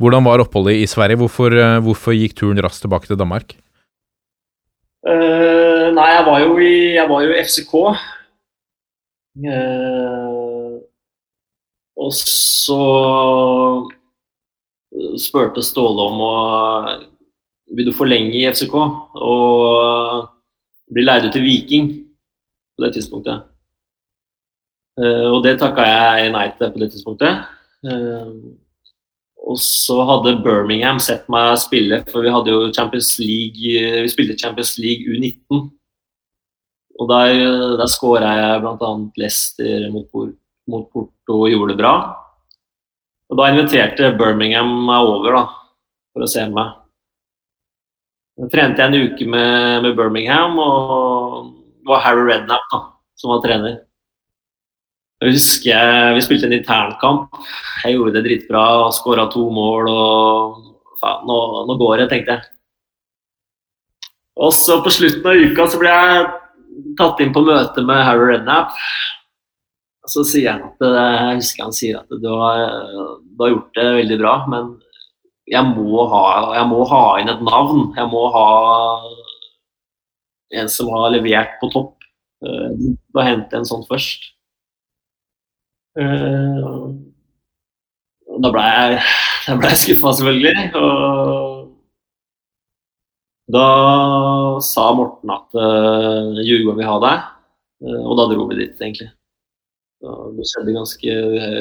[0.00, 1.18] Hvordan var oppholdet i Sverige?
[1.20, 1.52] Hvorfor,
[1.84, 3.52] hvorfor gikk turen raskt tilbake til Danmark?
[5.98, 7.74] nei, jeg var jo i, jeg var jo i FCK.
[9.38, 10.78] Uh,
[11.98, 12.80] og så
[15.18, 16.34] spurte Ståle om å
[17.76, 20.28] vil du forlenge i FCK og
[20.94, 21.90] bli leid ut til Viking
[22.74, 23.44] på det tidspunktet.
[24.98, 27.44] Uh, og det takka jeg nei til på det tidspunktet.
[27.86, 28.58] Uh,
[29.48, 34.36] og så hadde Birmingham sett meg spille, for vi hadde jo Champions League Vi spilte
[34.36, 35.68] Champions League U19.
[36.98, 37.32] Og der,
[37.78, 38.90] der skåra jeg bl.a.
[39.22, 40.10] Leicester mot,
[40.66, 41.94] mot Porto og gjorde det bra.
[43.28, 45.44] Og da inviterte Birmingham meg over da,
[46.12, 46.74] for å se meg.
[48.38, 52.80] Da trente jeg en uke med, med Birmingham, og det var Harry Redknapp da,
[53.18, 53.78] som var trener.
[55.18, 57.38] Jeg husker Vi spilte en internkamp.
[57.82, 59.90] Jeg gjorde det dritbra og skåra to mål.
[59.90, 60.64] og
[61.02, 62.44] ja, nå, nå, går det, tenkte jeg.
[64.38, 66.28] Og så På slutten av uka så ble jeg
[66.98, 68.76] tatt inn på møte med Harry Redknapp.
[70.08, 72.62] Så sier han at jeg husker han sier at du har,
[73.20, 74.70] du har gjort det veldig bra, men
[75.48, 76.22] jeg må, ha,
[76.56, 77.88] jeg må ha inn et navn.
[77.96, 78.48] Jeg må ha
[80.62, 82.08] en som har levert på topp.
[82.44, 84.30] Eh, du må hente en sånn først.
[85.96, 86.66] Eh,
[88.38, 88.98] da ble jeg,
[89.46, 90.66] da ble jeg skuffa, selvfølgelig.
[90.78, 91.64] Og
[93.48, 93.68] da
[94.64, 97.22] sa Morten at uh, Djurgården vil ha deg,
[97.86, 99.08] uh, og da dro vi dit, egentlig.
[99.98, 101.16] Så det skjedde ganske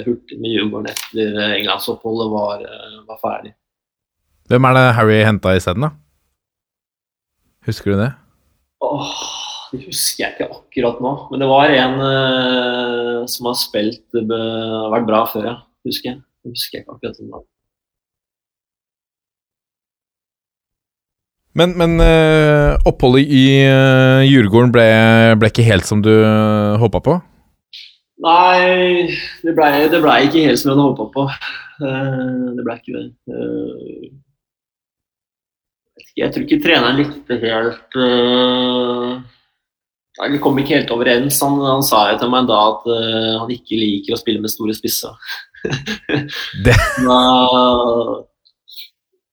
[0.05, 2.67] hurtig med Djurgården etter englandsoppholdet var,
[3.07, 3.55] var ferdig.
[4.51, 5.95] Hvem er det Harry henta isteden, da?
[7.67, 8.11] Husker du det?
[8.85, 9.15] Åh,
[9.71, 11.13] det husker jeg ikke akkurat nå.
[11.31, 15.55] Men det var en uh, som har spilt uh, vært bra før, ja.
[15.87, 16.23] Husker jeg.
[16.43, 17.43] Det husker jeg ikke akkurat nå.
[21.57, 24.85] Men, men uh, oppholdet i uh, Djurgården ble,
[25.41, 27.17] ble, ikke helt som du uh, håpa på?
[28.21, 29.09] Nei,
[29.45, 31.25] det blei ble ikke helt som jeg hadde håpa på.
[31.81, 34.13] Uh, det blei ikke det.
[36.17, 39.17] Jeg tror ikke treneren likte helt uh,
[40.17, 41.41] Vi kom ikke helt overens.
[41.45, 42.87] Han, han sa jo til meg da at
[43.37, 45.13] han ikke liker å spille med store spisser.
[47.05, 47.19] da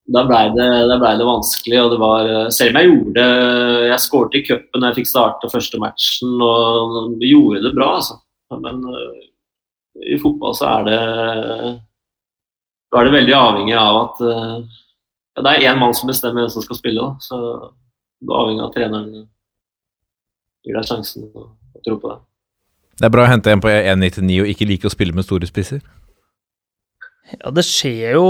[0.05, 1.79] da blei det, ble det, vanskelig.
[1.81, 5.09] og det var, Selv om jeg gjorde det Jeg skåret i cupen da jeg fikk
[5.09, 7.95] starte første matchen, og gjorde det bra.
[7.97, 8.19] altså.
[8.61, 9.23] Men uh,
[10.05, 10.99] i fotball så er det
[12.91, 14.59] Da er det veldig avhengig av at uh,
[15.35, 17.01] ja, det er én mann som bestemmer hvem som skal spille.
[17.01, 17.17] Da.
[17.19, 17.39] Så
[18.21, 19.25] det er avhengig av treneren
[20.65, 22.21] gir deg sjansen og, og tror på det.
[22.95, 25.47] Det er bra å hente en på 1,99 og ikke like å spille med store
[25.49, 25.83] spisser?
[27.25, 28.25] Ja, det skjer jo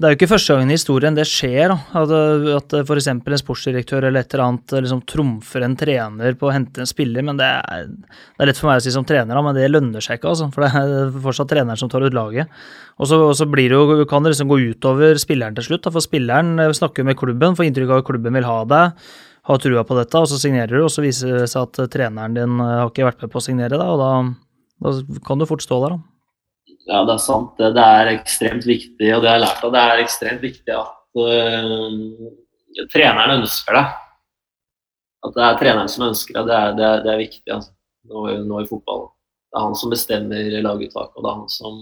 [0.00, 1.74] Det er jo ikke første gangen i historien det skjer.
[1.76, 2.12] At,
[2.56, 3.08] at f.eks.
[3.12, 7.22] en sportsdirektør eller et eller annet liksom trumfer en trener på å hente en spiller.
[7.26, 10.04] men Det er, det er lett for meg å si som trener, men det lønner
[10.04, 10.32] seg ikke.
[10.32, 12.48] altså, For det er fortsatt treneren som tar ut laget.
[12.96, 15.84] Og så, og så blir det jo, kan det liksom gå utover spilleren til slutt.
[15.84, 19.04] Da, for spilleren snakker med klubben, får inntrykk av at klubben vil ha deg,
[19.48, 22.36] har trua på dette, og så signerer du, og så viser det seg at treneren
[22.36, 24.10] din har ikke vært med på å signere da, og da,
[24.86, 25.96] da kan du fort stå der.
[25.96, 26.12] da.
[26.90, 27.58] Ja, det er sant.
[27.58, 29.74] Det, er ekstremt viktig, og det har jeg lært av.
[29.74, 33.84] Det er ekstremt viktig at uh, treneren ønsker det.
[35.22, 37.74] At det er treneren som ønsker det, det er, det er, det er viktig altså.
[38.10, 39.04] nå, nå, i fotball.
[39.52, 41.78] Det er han som bestemmer laguttaket, og det er han som,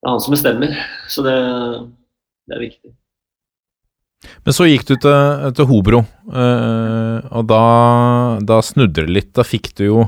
[0.00, 0.80] det er han som bestemmer.
[1.12, 1.36] Så det,
[2.50, 2.94] det er viktig.
[4.44, 6.02] Men så gikk du til, til Hobro,
[6.32, 7.64] uh, og da,
[8.44, 9.32] da snudde det litt.
[9.36, 10.04] Da fikk du jo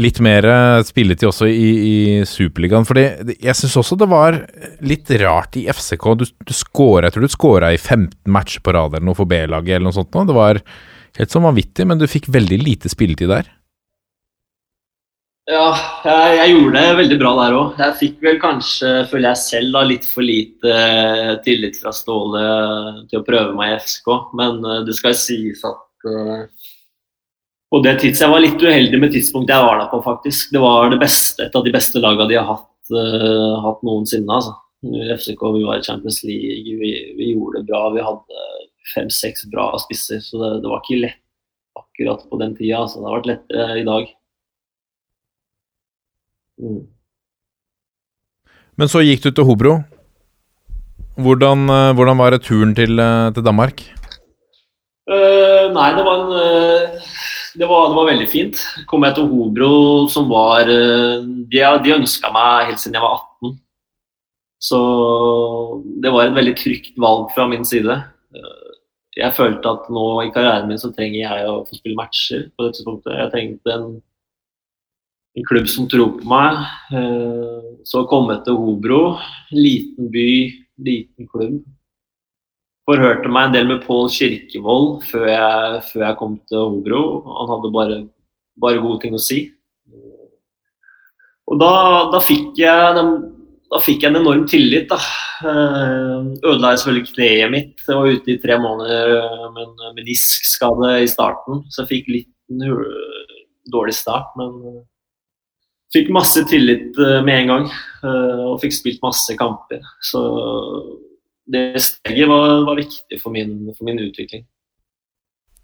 [0.00, 1.96] litt mer eh, spilletid også i, i
[2.28, 2.84] Superligaen.
[2.88, 4.38] Fordi jeg syns også det var
[4.84, 6.08] litt rart i FCK.
[6.20, 9.28] Du, du skåra, jeg tror du skåra i 15 matcher på rad eller noe for
[9.30, 10.12] B-laget eller noe sånt.
[10.12, 10.60] Det var
[11.16, 13.48] helt sånn vanvittig, men du fikk veldig lite spilletid der.
[15.46, 15.66] Ja,
[16.02, 17.76] jeg, jeg gjorde det veldig bra der òg.
[17.78, 22.42] Jeg fikk vel kanskje, føler jeg selv, da, litt for lite uh, tillit fra Ståle
[23.06, 24.10] til å prøve meg i FCK.
[24.40, 26.42] Men uh, det skal sies at uh,
[27.70, 30.50] på det tidspunktet, Jeg var litt uheldig med tidspunktet jeg var der på, faktisk.
[30.56, 32.92] Det var det beste, et av de beste lagene de har hatt,
[33.62, 34.26] hatt noensinne.
[34.26, 34.58] altså.
[35.14, 37.86] FCK vi var i Champions League, vi, vi, gjorde det bra.
[37.94, 38.44] Vi hadde
[38.94, 41.22] fem-seks bra spisser, så det, det, var ikke lett
[41.78, 42.82] akkurat på den tida.
[42.82, 43.02] Altså.
[43.02, 44.15] det har vært lettere i dag.
[46.60, 46.86] Mm.
[48.76, 49.76] Men så gikk du til Hobro.
[51.16, 53.80] Hvordan, eh, hvordan var returen til, eh, til Danmark?
[55.06, 57.04] Uh, nei, det var, en, uh,
[57.54, 58.58] det, var, det var veldig fint.
[58.90, 63.20] Kom jeg til Hobro, som var uh, De, de ønska meg helt siden jeg var
[63.22, 63.54] 18.
[64.66, 64.80] Så
[66.02, 68.00] det var et veldig trygt valg fra min side.
[69.16, 72.66] Jeg følte at nå i karrieren min så trenger jeg å få spille matcher på
[72.66, 73.14] dette tidspunktet.
[73.14, 73.86] Jeg trengte en,
[75.36, 76.62] en klubb som tror på meg.
[77.86, 79.00] Så kom jeg til Hobro.
[79.52, 80.28] Liten by,
[80.80, 81.60] liten klubb
[82.86, 87.02] forhørte meg en del med Pål Kirkevold før jeg, før jeg, kom til Hobro.
[87.40, 88.00] Han hadde bare,
[88.62, 89.42] bare, gode ting å si.
[91.46, 91.72] Og da,
[92.10, 93.02] da, fikk, jeg,
[93.70, 94.88] da fikk jeg en enorm tillit.
[94.90, 94.98] da.
[95.46, 97.84] Eh, ødela jeg selvfølgelig kneet mitt.
[97.86, 99.14] Jeg var ute i tre måneder
[99.54, 102.32] med en meniskskade i starten, så jeg fikk litt
[103.70, 104.34] dårlig start.
[104.38, 104.82] Men
[105.94, 107.70] fikk masse tillit eh, med en gang,
[108.02, 109.82] eh, og fikk spilt masse kamper.
[110.04, 110.22] Så
[111.46, 114.46] det steget var, var viktig for min, for min, utvikling.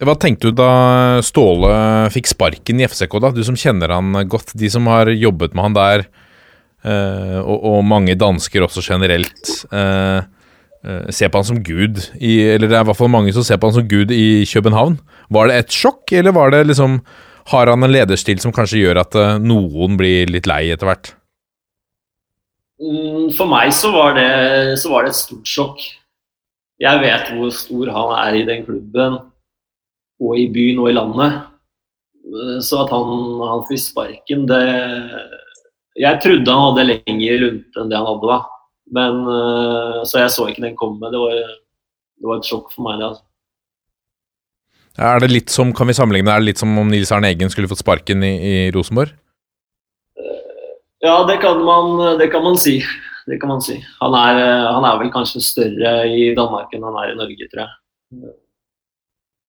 [0.03, 1.73] Hva tenkte du da Ståle
[2.11, 3.31] fikk sparken i FCK, da?
[3.35, 4.55] Du som kjenner han godt.
[4.59, 6.07] De som har jobbet med han der,
[6.83, 9.59] eh, og, og, mange dansker også generelt,
[10.83, 12.01] ser på han som gud.
[12.19, 14.43] I, eller det er i hvert fall mange som ser på han som gud i
[14.51, 14.97] København.
[15.31, 16.99] Var det et sjokk, eller var det liksom
[17.51, 21.13] Har han en lederstil som kanskje gjør at eh, noen blir litt lei etter hvert?
[22.83, 25.83] Mm, for meg så var, det, så var, det, et stort sjokk.
[26.83, 29.19] Jeg vet hvor stor han er i den klubben,
[30.23, 31.39] og i byen og i landet.
[32.63, 34.63] Så at han, han fikk sparken, det
[35.99, 38.39] Jeg trodde han hadde lengre lunte enn det han hadde, da.
[38.97, 41.11] Men, eh, så jeg så ikke den komme.
[41.13, 43.11] Det var, det var et sjokk for meg, det.
[43.13, 43.27] altså.
[45.01, 47.53] Er det litt som, kan vi sammenligne, er det litt som om Nils Arne Eggen
[47.53, 49.15] skulle fått sparken i, i Rosenborg?
[51.03, 52.77] Ja, det kan man, det kan man si.
[53.27, 53.79] Det kan man si.
[54.01, 54.39] Han er,
[54.75, 58.33] han er, vel kanskje større i Danmark enn han er i Norge, tror jeg.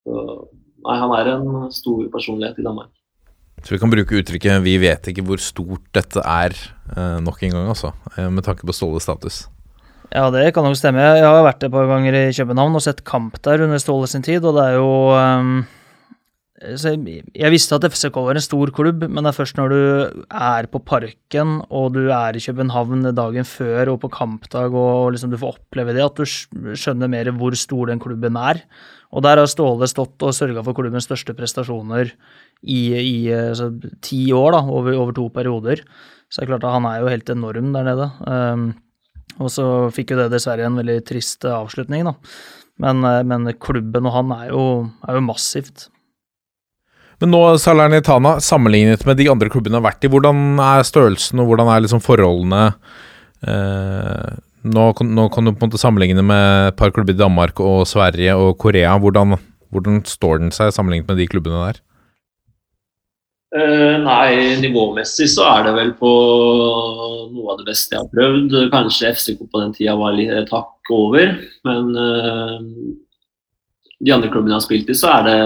[0.03, 0.25] Så,
[0.87, 2.91] nei, han er en stor personlighet i Danmark.
[3.63, 6.57] Så vi kan bruke uttrykket 'vi vet ikke hvor stort dette er'
[6.97, 7.93] eh, nok en gang, altså.
[8.17, 9.47] Eh, med tanke på Ståles status.
[10.13, 11.01] Ja, det kan nok stemme.
[11.01, 14.25] Jeg har vært et par ganger i København og sett kamp der under Ståle sin
[14.25, 15.55] tid, og det er jo um
[16.63, 19.79] jeg visste at FCK var en stor klubb, men det er først når du
[20.31, 25.33] er på Parken og du er i København dagen før og på kampdag og liksom
[25.33, 28.61] du får oppleve det, at du skjønner mer hvor stor den klubben er.
[29.11, 32.13] Og der har Ståle stått og sørga for klubbens største prestasjoner
[32.63, 35.83] i, i altså, ti år, da, over, over, to perioder.
[36.29, 38.09] Så det er klart at han er jo helt enorm der nede.
[38.23, 38.69] Um,
[39.41, 42.15] og så fikk jo det dessverre en veldig trist avslutning, da.
[42.81, 44.63] Men, eh, men klubben og han er jo,
[45.07, 45.87] er jo massivt.
[47.21, 51.51] Men nå, Salernitana, sammenlignet med de andre klubbene har vært i, hvordan er størrelsen og
[51.51, 52.65] hvordan er liksom forholdene
[53.47, 57.59] eh, nå, nå, kan du på en måte sammenligne med et par klubber i Danmark
[57.63, 58.95] og Sverige og Korea.
[58.99, 59.37] Hvordan,
[59.75, 61.81] hvordan står den seg sammenlignet med de klubbene der?
[63.53, 66.09] Uh, nei, nivåmessig så er det vel på
[67.29, 68.55] noe av det beste jeg har prøvd.
[68.73, 71.35] Kanskje FCK på den tida var litt et hakk over,
[71.69, 72.57] men uh,
[74.01, 75.37] de andre klubbene jeg har spilt i, så er det,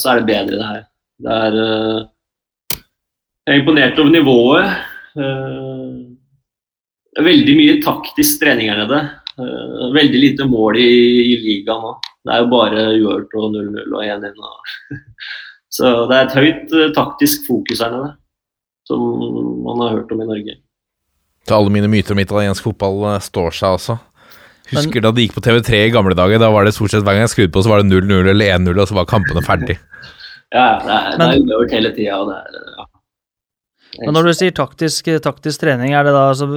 [0.00, 0.82] så er det bedre, det her.
[1.26, 1.58] Det er
[3.46, 4.72] Jeg er imponert over nivået.
[5.20, 5.92] Uh,
[7.20, 9.02] veldig mye taktisk trening her nede.
[9.92, 10.92] Veldig lite mål i,
[11.34, 11.98] i ligaen nå.
[12.24, 14.32] Det er jo bare uhørt og 0-0 og 1-1.
[15.76, 18.14] Så det er et høyt taktisk fokus her nede,
[18.88, 19.02] som
[19.66, 20.58] man har hørt om i Norge.
[21.46, 23.98] Så alle mine myter om italiensk fotball står seg også?
[24.72, 26.40] Husker Men, da de gikk på TV3 i gamle dager.
[26.42, 28.56] Da var det stort sett hver gang jeg skrudde på, så var det 0-0 eller
[28.56, 29.76] 1-0, og så var kampene ferdig.
[30.56, 32.40] ja, det er, det er hele tida.
[32.80, 32.86] Ja.
[34.02, 36.48] Men når du sier taktisk, taktisk, trening, er det da, altså,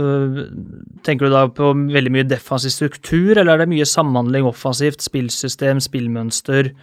[1.06, 5.80] tenker du da på veldig mye defensiv struktur, eller er det mye samhandling offensivt, spillsystem,
[5.84, 6.74] spillmønster?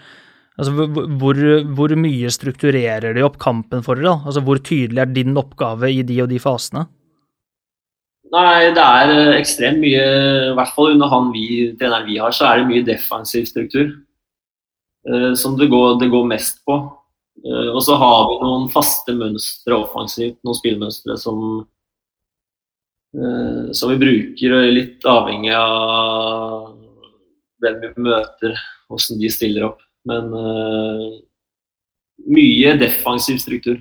[0.56, 0.86] Altså,
[1.20, 1.40] hvor,
[1.76, 4.14] hvor, mye strukturerer de opp kampen for dere?
[4.24, 6.86] Altså, hvor tydelig er din oppgave i de og de fasene?
[8.32, 10.02] Nei, det er eh, ekstremt mye
[10.50, 11.44] I hvert fall under han vi,
[11.78, 13.92] treneren vi har, så er det mye defensiv struktur.
[15.06, 16.80] Uh, som det går, det går, mest på.
[17.44, 21.44] Uh, og så har vi noen faste mønstre offensivt, noen spillmønstre som
[23.14, 26.72] uh, som vi bruker, litt avhengig av
[27.62, 28.56] hvem vi møter,
[28.90, 29.86] hvordan de stiller opp.
[30.06, 30.30] Men
[32.26, 33.80] mye defensiv struktur.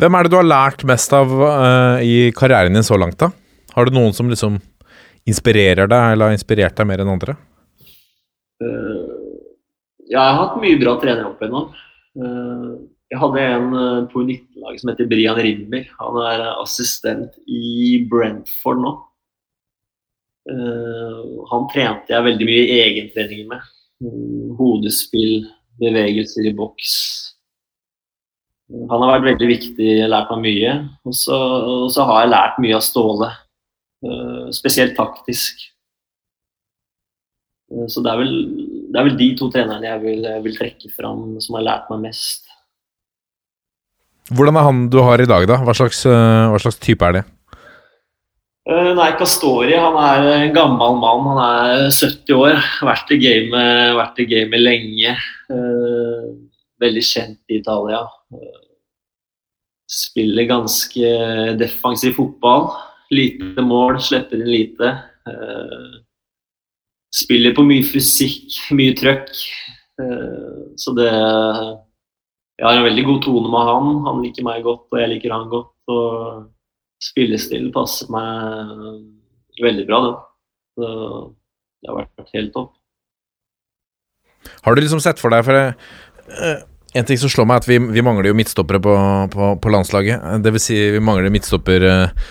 [0.00, 3.30] Hvem er det du har lært mest av uh, i karrieren din så langt, da?
[3.74, 4.58] Har du noen som liksom
[5.28, 7.36] inspirerer deg, eller har inspirert deg mer enn andre?
[8.58, 8.66] Ja,
[10.08, 11.70] jeg har hatt mye bra trenere opp igjennom.
[12.18, 12.74] Uh,
[13.12, 15.86] jeg hadde en på U19-laget som heter Brian Rimmer.
[16.00, 18.94] Han er assistent i Brentford nå.
[20.44, 23.68] Han trente jeg veldig mye Egentrening med.
[24.04, 25.46] Mm, hodespill,
[25.80, 26.96] bevegelser i boks.
[28.90, 30.74] Han har vært veldig viktig, jeg har lært meg mye.
[31.08, 31.38] Og så,
[31.86, 33.30] og så har jeg lært mye av Ståle.
[34.52, 35.64] Spesielt taktisk.
[37.88, 38.34] Så det er vel
[38.94, 42.04] det er vel de to trenerne jeg vil, vil, trekke fram som har lært meg
[42.04, 42.44] mest.
[44.30, 45.56] Hvordan er han du har i dag, da?
[45.66, 47.22] Hva slags, eh, hva slags type er det?
[48.64, 51.26] Uh, nei, Castori han er en gammel mann.
[51.28, 52.60] Han er 70 år.
[52.88, 55.16] Vært i gamet, vært i gamet lenge.
[55.52, 56.32] Uh,
[56.80, 58.00] veldig kjent i Italia.
[58.32, 58.62] Uh,
[59.90, 61.12] spiller ganske
[61.60, 62.70] defensiv fotball.
[63.14, 64.94] Lite mål, slipper inn lite.
[67.14, 69.30] Spiller på mye fysikk, mye trøkk.
[70.02, 71.10] Eh, så det
[72.58, 73.86] Jeg har en veldig god tone med han.
[74.06, 75.74] Han liker meg godt, og jeg liker han godt.
[75.90, 76.44] Og
[77.02, 81.34] spillestilen passer meg veldig bra, den.
[81.84, 82.72] Det har vært helt topp.
[84.64, 85.66] Har du liksom sett for deg for det,
[86.40, 86.62] uh,
[86.94, 88.92] En ting som slår meg, er at vi, vi mangler jo midtstoppere på,
[89.32, 90.22] på, på, landslaget.
[90.44, 92.28] Det vil si, vi mangler midtstopper uh,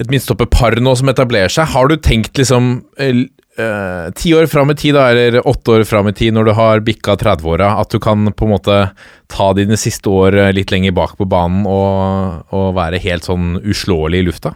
[0.00, 1.70] et midtstopperpar nå som etablerer seg.
[1.70, 6.16] Har du tenkt liksom uh, ti år fram i tid, eller åtte år fram i
[6.16, 8.80] tid, når du har bikka 30-åra, at du kan på en måte
[9.30, 13.56] ta dine siste år eh, litt lenger bak på banen og, og være helt sånn
[13.62, 14.54] uslåelig i lufta?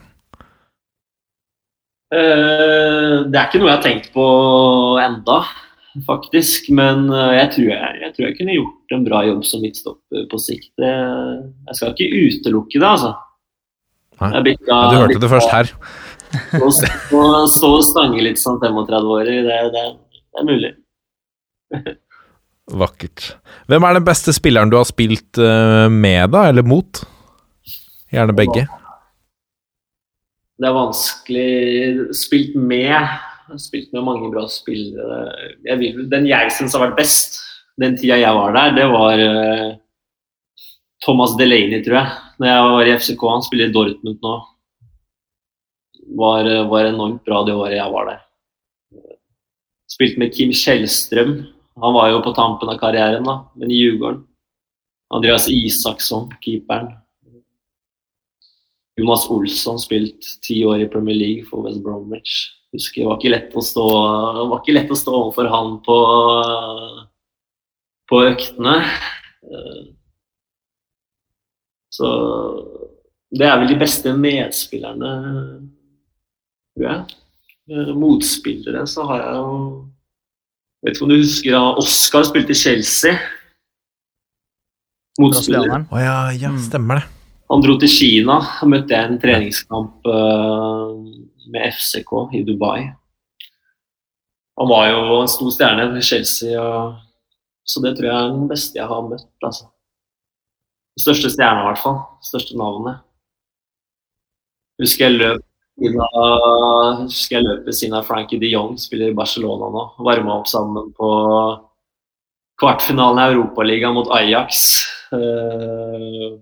[2.09, 4.27] Uh, det er ikke noe jeg har tenkt på
[5.05, 5.39] enda,
[6.09, 6.73] faktisk.
[6.75, 10.43] Men jeg tror jeg, jeg tror jeg, kunne gjort en bra jobb som midtstopper på
[10.43, 10.73] sikt.
[10.83, 13.15] Jeg skal ikke utelukke det, altså.
[14.19, 15.71] Bikka, ja, du hørte det først her.
[16.65, 16.71] Å
[17.49, 19.85] stå og stange litt som 35-åring, det, det,
[20.19, 20.73] det, er mulig.
[22.83, 23.31] Vakkert.
[23.71, 27.01] Hvem er den beste spilleren du har spilt uh, med, da, eller mot?
[28.13, 28.67] Gjerne begge.
[30.59, 32.89] Det er vanskelig Spilt med.
[32.89, 35.21] Jeg har spilt med mange bra spillere.
[35.65, 37.39] Jeg den jeg syns har vært best,
[37.81, 39.69] den tida jeg var der, det var uh,
[41.05, 42.28] Thomas Delaney, tror jeg.
[42.39, 44.37] Når jeg var i FCK, han spiller i Dortmund nå
[46.17, 48.21] var, var, enormt bra det året jeg var der.
[49.89, 51.35] Spilte med Kim Kjellstrøm.
[51.83, 54.23] Han var jo på tampen av karrieren, da, men i Djurgården.
[55.15, 56.91] Andreas Isaksson, keeperen.
[58.99, 62.49] Jonas Olsson spilt ti år i Premier League for West Bromwich.
[62.75, 63.85] Husker Det var ikke lett å stå,
[64.51, 65.99] var ikke lett å stå overfor han på,
[68.11, 68.75] på øktene.
[71.99, 72.09] Så
[73.35, 75.13] det er vel de beste medspillerne
[76.79, 77.19] tror jeg.
[77.69, 79.55] Eh, motspillere så har jeg jo
[80.79, 83.17] Vet ikke om du husker da Oscar spilte i Chelsea.
[85.19, 85.73] Motspiller.
[85.75, 86.61] Å oh, ja, ja, mm.
[86.69, 87.09] stemmer det.
[87.51, 88.37] Han dro til Kina.
[88.63, 90.95] Møtte jeg en treningskamp uh,
[91.51, 92.85] med FCK i Dubai.
[94.63, 96.63] Han var jo en stor stjerne i Chelsea,
[97.67, 99.27] så det tror jeg er den beste jeg har møtt.
[99.43, 99.67] altså.
[100.99, 102.01] Den største stjerna, i hvert fall.
[102.27, 103.05] Største navnet.
[104.83, 105.45] Husker jeg løp
[105.79, 109.85] husker jeg løp ved siden av Frankie de Jong spiller i Barcelona nå.
[110.03, 111.11] Varma opp sammen på
[112.59, 114.65] kvartfinalen i Europaligaen mot Ajax.
[115.15, 116.35] Uh,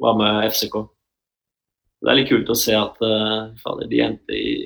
[0.00, 0.78] var med FCK.
[2.02, 4.64] Det er litt kult å se at uh, fader, de endte, i,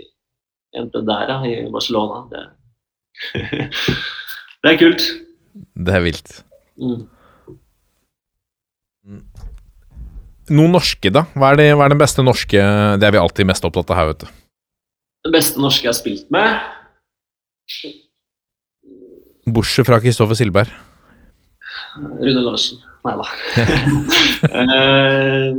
[0.79, 2.23] endte der, ja, i Barcelona.
[2.31, 2.47] Det,
[4.63, 5.11] det er kult.
[5.75, 6.39] Det er vilt.
[6.79, 7.03] Mm.
[10.55, 11.25] Noen norske, da?
[11.35, 12.61] Hva er, det, hva er den beste norske
[13.01, 14.43] Det er vi alltid mest opptatt av her, vet du.
[15.27, 16.61] Det beste norske jeg har spilt med?
[19.51, 20.71] Bortsett fra Kristoffer Silberg.
[21.99, 22.83] Rune Larsen.
[23.07, 23.27] Nei da.
[24.47, 25.55] Eh,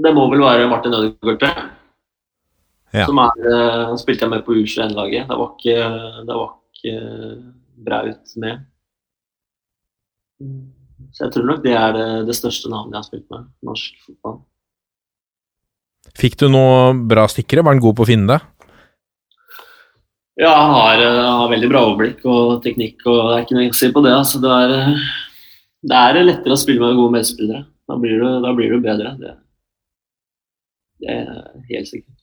[0.00, 1.42] det må vel være Martin Ødegaard,
[2.94, 3.04] ja.
[3.06, 5.28] Som er, uh, spilte jeg med på U21-laget.
[5.30, 5.76] Det var ikke,
[6.26, 6.94] det var ikke
[7.86, 8.64] Braut med.
[11.14, 14.06] Så jeg tror nok det er det, det største navnet jeg har spilt med, norsk
[14.06, 14.40] fotball.
[16.16, 17.64] Fikk du noe bra stikkere?
[17.66, 18.40] Var han god på å finne det?
[20.40, 23.72] Ja, han har, eh, har, veldig bra overblikk og teknikk, og det er ikke noe
[23.72, 24.14] å si på det.
[24.16, 25.02] Altså, det, er, eh,
[25.90, 27.66] det er lettere å spille med gode medspillere.
[27.90, 29.12] Da blir du, da blir du bedre.
[29.20, 29.34] Det,
[31.02, 31.28] det er
[31.74, 32.19] helt sikkert.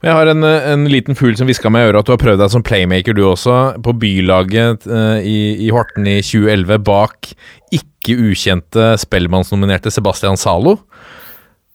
[0.00, 2.40] Jeg har en, en liten fugl som hviska meg i øret at du har prøvd
[2.40, 7.32] deg som playmaker, du også, på bylaget uh, i, i, Horten i 2011, bak
[7.76, 10.78] ikke ukjente Spellemannsnominerte Sebastian Zalo.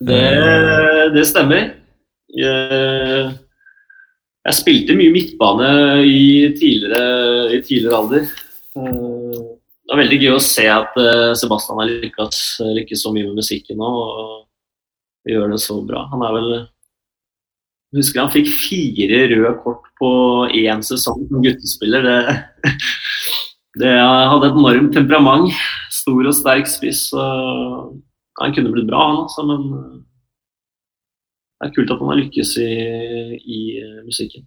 [0.01, 0.23] Det,
[1.13, 1.69] det stemmer.
[2.35, 3.29] Jeg,
[4.45, 5.69] jeg spilte mye midtbane
[6.09, 6.25] i
[6.57, 8.25] tidligere, i tidligere alder.
[8.75, 9.43] Eh,
[9.85, 12.41] Det var veldig gøy å se at eh, Sebastian har lykkes,
[12.73, 13.91] lykkes så mye med musikken nå.
[13.93, 16.07] og gjør det så bra.
[16.11, 16.49] Han er vel
[17.95, 20.09] husker han fikk fire røde kort på
[20.51, 22.05] én sesong som guttespiller.
[22.05, 22.73] Det,
[23.83, 25.53] det hadde et enormt temperament.
[25.95, 27.07] Stor og sterk spiss.
[27.15, 29.63] Han kunne blitt bra, han også, men
[31.55, 32.73] det er kult at han har lykkes i,
[33.39, 33.61] i
[34.03, 34.43] musikken.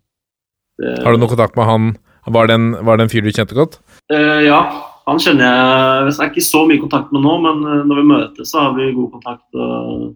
[0.79, 1.89] Det, Har du noe kontakt med han?
[2.29, 3.79] Var det en, var det en fyr du kjente godt?
[4.13, 4.61] Uh, ja,
[5.09, 8.09] han kjenner jeg Jeg er ikke så mye kontakt med nå, men eh, når vi
[8.11, 9.47] møtes, så har vi god kontakt.
[9.57, 10.11] og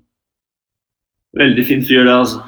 [1.40, 2.42] Veldig fin fyr, det, altså.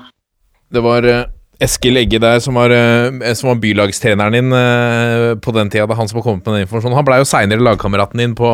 [0.73, 1.25] Det var eh,
[1.65, 5.89] Eskil Egge der som var, eh, som var bylagstreneren din eh, på den tida.
[5.99, 6.99] Han som har kommet med den informasjonen.
[6.99, 8.53] Han blei jo seinere lagkameraten din på,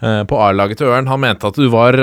[0.00, 1.10] på A-laget til Ørn.
[1.10, 1.96] Han mente at du, var,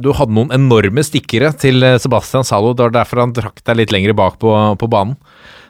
[0.00, 2.72] du hadde noen enorme stikkere til Sebastian Zalo.
[2.72, 5.18] Det var derfor han trakk deg litt lenger bak på, på banen.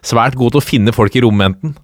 [0.03, 1.75] Svært god til å finne folk i romventen.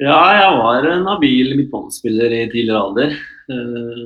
[0.00, 3.10] Ja, jeg var en habil midtbanespiller i tidligere alder.
[3.52, 4.04] Eh,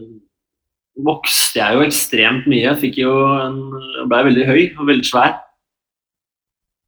[1.06, 2.72] vokste jeg jo ekstremt mye.
[2.72, 3.60] Jeg jo en
[4.00, 5.36] Jeg ble veldig høy og veldig svær.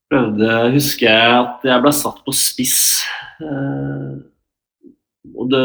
[0.07, 2.79] Prøvde, husker jeg, at jeg ble satt på spiss.
[3.43, 4.13] Eh,
[5.35, 5.65] og det,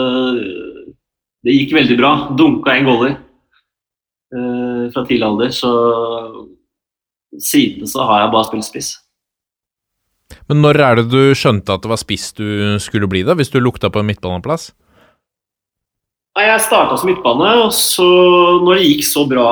[1.46, 2.14] det gikk veldig bra.
[2.38, 5.72] Dunka en goller eh, fra tidlig alder, så
[7.38, 8.92] siden så har jeg bare spilt spiss.
[10.50, 13.36] Men når er det du skjønte at det var spiss du skulle bli, da?
[13.38, 14.72] Hvis du lukta på en midtbaneplass?
[16.32, 18.06] Jeg starta som midtbane, og så
[18.64, 19.48] når det gikk så bra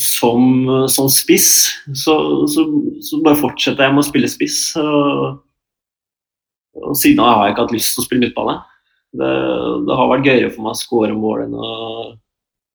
[0.00, 0.46] som,
[0.88, 1.50] som spiss,
[1.92, 2.14] så,
[2.48, 2.64] så,
[3.04, 4.62] så bare fortsetter jeg med å spille spiss.
[4.80, 5.36] Og,
[6.80, 8.56] og siden har jeg ikke hatt lyst til å spille midtbane.
[9.20, 9.30] Det,
[9.84, 11.70] det har vært gøyere for meg å skåre mål enn å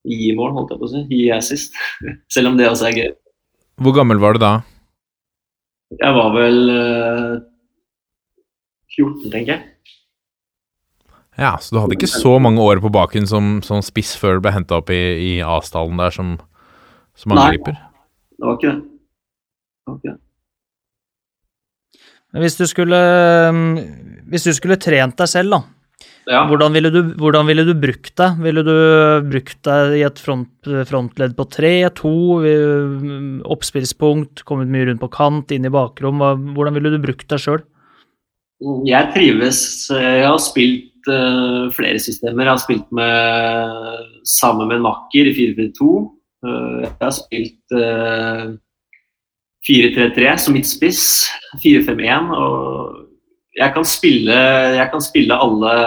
[0.05, 1.03] gi mål, holdt jeg på å si.
[1.09, 1.77] Gi assist.
[2.37, 3.11] Selv om det også er gøy.
[3.81, 4.55] Hvor gammel var du da?
[5.95, 7.31] Jeg var vel eh,
[8.93, 9.71] 14, tenker jeg.
[11.35, 14.45] Ja, så du hadde ikke så mange år på baken som, som spiss før du
[14.45, 16.35] ble henta opp i, i A-stallen der som,
[17.19, 17.49] som Nei.
[17.49, 17.75] angriper?
[18.35, 18.83] Det var ikke det.
[19.89, 20.19] var ikke det.
[22.35, 22.99] Men Hvis du skulle
[24.27, 25.61] Hvis du skulle trent deg selv, da.
[26.25, 26.41] Ja.
[26.49, 28.39] Hvordan ville du, hvordan ville du brukt deg?
[28.41, 28.73] Ville du
[29.29, 30.49] brukt deg i et front,
[30.89, 32.13] frontledd på tre, to,
[33.45, 36.23] oppspillspunkt, kommet mye rundt på kant, inn i bakrom?
[36.57, 37.61] Hvordan ville du brukt deg sjøl?
[38.87, 39.59] Jeg trives
[39.91, 42.45] Jeg har spilt eh, flere systemer.
[42.45, 45.89] Jeg har spilt med, sammen med en makker i 4-4-2.
[46.45, 48.53] Eh, jeg har spilt uh,
[49.65, 51.03] 4-3-3 som midtspiss.
[51.63, 52.31] 4-5-1.
[52.35, 53.05] Og
[53.55, 54.35] jeg kan spille,
[54.75, 55.77] jeg kan spille alle,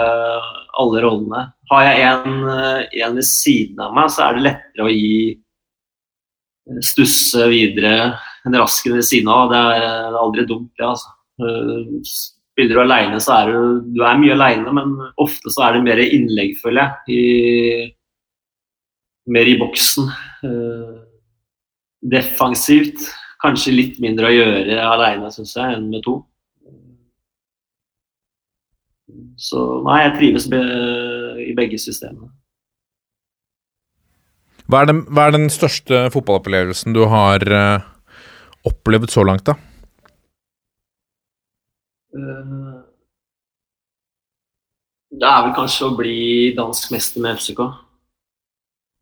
[0.80, 1.44] alle rollene.
[1.70, 5.36] Har jeg en, eh, en ved siden av meg, så er det lettere å gi
[5.36, 8.16] eh, stusse videre
[8.46, 9.52] en raskere ved siden av.
[9.52, 10.88] Det er, det er aldri dumt, det.
[10.88, 11.08] altså.
[12.58, 13.58] Spiller du aleine, så er du,
[13.94, 17.14] du er mye aleine, men ofte så er det mer innlegg, føler jeg.
[17.14, 17.20] I,
[19.30, 20.08] mer i boksen.
[20.42, 20.96] Eh,
[22.10, 23.04] defensivt.
[23.38, 26.16] Kanskje litt mindre å gjøre aleine, syns jeg, enn med to.
[29.38, 30.58] Så nei, jeg trives be,
[31.46, 32.32] i begge systemene.
[34.66, 37.86] Hva er den, hva er den største fotballopplevelsen du har uh,
[38.66, 39.54] opplevd så langt, da?
[42.14, 42.82] Eh,
[45.10, 47.60] Det er vel kanskje å bli dansk mester med FCK.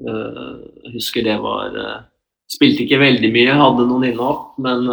[0.06, 0.52] Eh,
[0.84, 2.02] Jeg husker det var eh,
[2.46, 4.84] Spilte ikke veldig mye, hadde noen innhopp, men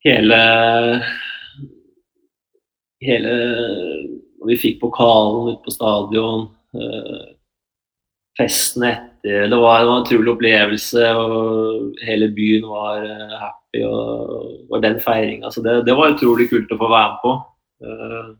[0.00, 0.38] hele
[3.04, 3.34] Hele
[4.48, 6.46] vi fikk pokalen ut på stadion,
[8.38, 13.82] festen etter Det var det var en utrolig opplevelse, og hele byen var eh, happy.
[13.84, 15.50] og var den feiringa.
[15.50, 17.32] Så det, det var utrolig kult å få være med på.
[17.84, 18.34] Eh,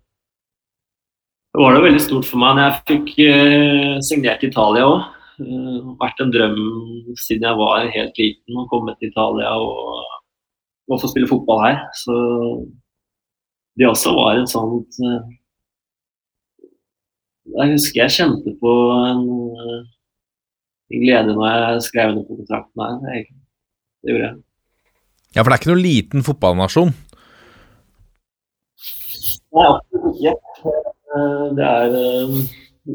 [1.57, 5.05] Det var det veldig stort for meg når jeg fikk eh, signert Italia òg.
[5.37, 5.57] Det
[6.01, 6.59] vært en drøm
[7.20, 10.05] siden jeg var helt liten å komme til Italia og,
[10.89, 11.80] og få spille fotball her.
[11.97, 12.14] Så
[13.76, 15.34] det også var et sånt eh,
[17.57, 19.26] Jeg husker jeg kjente på eh, en
[20.93, 23.24] glede når jeg skrev under på kontrakten her.
[23.24, 23.24] Det,
[24.05, 24.37] det gjorde jeg.
[25.34, 26.95] Ja, for det er ikke noen liten fotballnasjon.
[29.57, 30.32] Nei, absolutt ikke.
[31.16, 32.32] Eh, Det er, eh,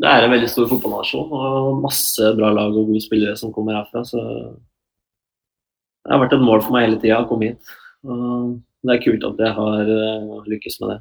[0.01, 3.79] det er en veldig stor fotballnasjon og masse bra lag og gode spillere som kommer
[3.79, 4.03] herfra.
[4.07, 7.73] Så det har vært et mål for meg hele tida å komme hit.
[8.07, 10.99] Og det er kult at jeg har eh, lykkes med det.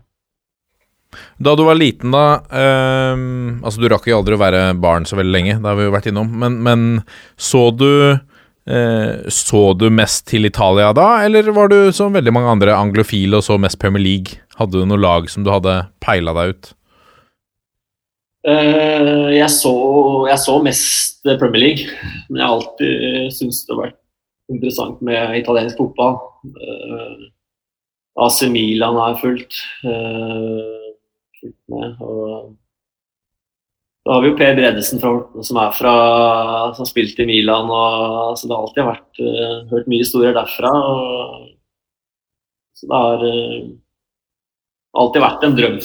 [1.42, 2.40] Da du var liten, da
[3.14, 5.88] um, Altså, du rakk jo aldri å være barn så veldig lenge, det har vi
[5.88, 6.84] jo vært innom, men, men
[7.40, 12.52] så du uh, Så du mest til Italia da, eller var du som veldig mange
[12.54, 14.42] andre anglofile og så mest Premier League?
[14.60, 16.74] Hadde du noe lag som du hadde peila deg ut?
[18.48, 19.72] Uh, jeg, så,
[20.30, 23.98] jeg så mest Premier League, men jeg har alltid syntes det har vært
[24.50, 26.16] interessant med italiensk fotball.
[26.56, 27.28] Uh,
[28.24, 29.60] AC Milan har jeg fulgt.
[29.84, 30.79] Uh,
[31.40, 32.52] fulgt med, og
[34.06, 35.10] da har vi jo Per Bredesen fra
[35.44, 35.94] som er fra
[36.72, 37.68] som har spilt i Milan.
[37.68, 40.72] Og, så det har alltid vært uh, hørt mye historier derfra.
[40.72, 41.44] Og,
[42.80, 43.22] så det har
[45.04, 45.78] alltid vært en drøm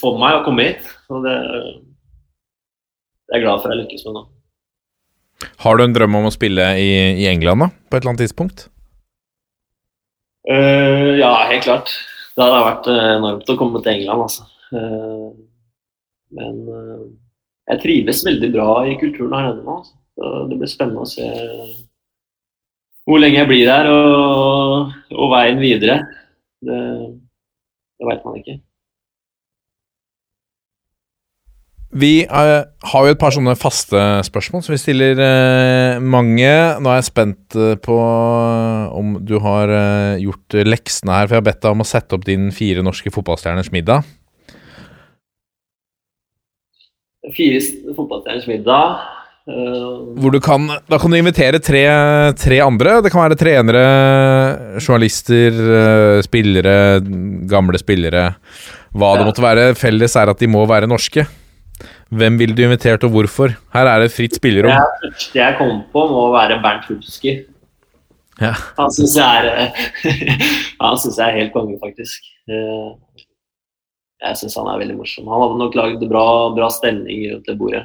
[0.00, 0.90] for meg å komme hit.
[1.08, 1.38] Og det,
[3.30, 4.26] det er jeg glad for jeg lykkes med nå.
[5.62, 6.90] Har du en drøm om å spille i,
[7.22, 8.66] i England da, på et eller annet tidspunkt?
[10.50, 11.94] Uh, ja, helt klart.
[12.34, 14.51] Det hadde vært uh, enormt å komme til England, altså.
[14.72, 15.30] Uh,
[16.32, 16.62] men
[17.68, 19.78] jeg trives veldig bra i kulturen her nede nå.
[20.48, 21.28] Det blir spennende å se
[23.08, 26.02] hvor lenge jeg blir her og, og veien videre.
[26.62, 26.82] Det,
[27.98, 28.60] det veit man ikke.
[32.02, 32.52] Vi er,
[32.88, 36.48] har jo et par sånne faste spørsmål som vi stiller eh, mange.
[36.80, 37.98] Nå er jeg spent på
[38.96, 39.74] om du har
[40.22, 43.12] gjort leksene her, for jeg har bedt deg om å sette opp din fire norske
[43.12, 44.08] fotballstjerners middag.
[47.30, 47.60] Fire
[47.94, 48.96] fotballstjerners middag
[50.18, 51.84] Hvor du kan Da kan du invitere tre,
[52.38, 52.96] tre andre.
[53.02, 53.84] Det kan være trenere,
[54.82, 55.60] journalister,
[56.26, 56.74] spillere,
[57.50, 58.24] gamle spillere.
[58.92, 59.70] Hva det måtte være.
[59.78, 61.26] Felles er at de må være norske.
[62.12, 63.54] Hvem ville du invitert, og hvorfor?
[63.72, 64.74] Her er det fritt spillerom.
[64.74, 67.38] Det første jeg kom på, må være Bernt Hulski.
[68.40, 68.52] Ja.
[68.76, 69.32] Han syns jeg,
[70.04, 72.28] jeg, er helt konge, faktisk.
[74.22, 75.30] Eh, jeg syns han er veldig morsom.
[75.30, 77.84] Han hadde nok lagd bra, bra stemning rundt det bordet.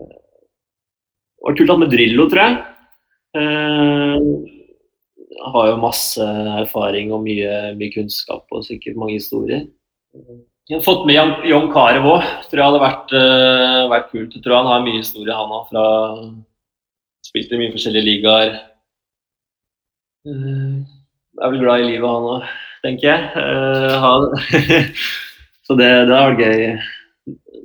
[0.00, 2.58] Eh, det var kult at med Drillo, tror jeg.
[3.36, 3.46] Jeg
[4.16, 6.26] eh, har jo masse
[6.62, 9.66] erfaring og mye, mye kunnskap og sikkert mange historier.
[10.66, 12.24] Jeg har fått med John Carew òg.
[12.48, 14.32] Tror jeg hadde vært, uh, vært, kult.
[14.34, 15.52] Jeg tror han har mye historie, han.
[15.68, 15.84] Fra
[17.28, 18.56] Spilt i mye forskjellige ligaer.
[20.26, 20.82] Uh,
[21.38, 22.48] er vel glad i livet, han òg,
[22.86, 23.46] tenker jeg.
[24.02, 24.30] Han,
[25.66, 26.66] så det, det har vært gøy.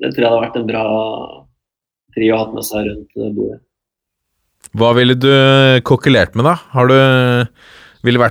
[0.02, 0.86] Det tror jeg hadde vært en bra
[2.16, 3.62] trio å ha med seg rundt bordet.
[4.78, 5.32] Hva ville du
[5.88, 6.56] kokkelert med, da?
[6.72, 6.96] Har du,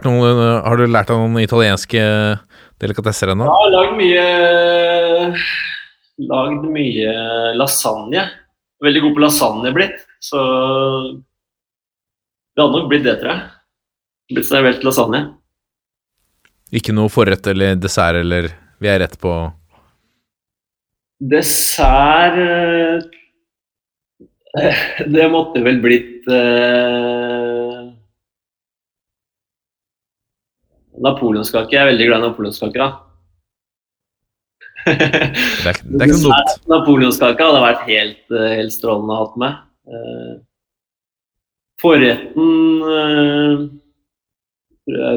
[0.07, 2.01] noen, har du lært av noen italienske
[2.81, 3.45] delikatesser ennå?
[3.45, 4.25] Jeg har lagd mye
[6.21, 7.13] Lagd mye
[7.57, 8.27] lasagne.
[8.85, 10.41] Veldig god på lasagne blitt, så
[12.53, 13.45] det hadde nok blitt det, tror jeg.
[14.35, 15.23] Blitt servert lasagne.
[16.71, 18.51] Ikke noe forrett eller dessert, eller
[18.81, 19.33] vi er rett på
[21.21, 22.39] Dessert
[24.57, 27.91] eh, Det måtte vel blitt uh,
[31.01, 31.73] Napoleonskake.
[31.75, 32.89] Jeg er veldig glad i napoleonskaker, da.
[34.85, 36.67] det, er, det er ikke noe dumt.
[36.73, 39.63] Napoleonskake hadde vært helt, eh, helt strålende å ha med.
[39.91, 40.35] Uh,
[41.81, 42.51] forretten
[42.85, 43.57] uh,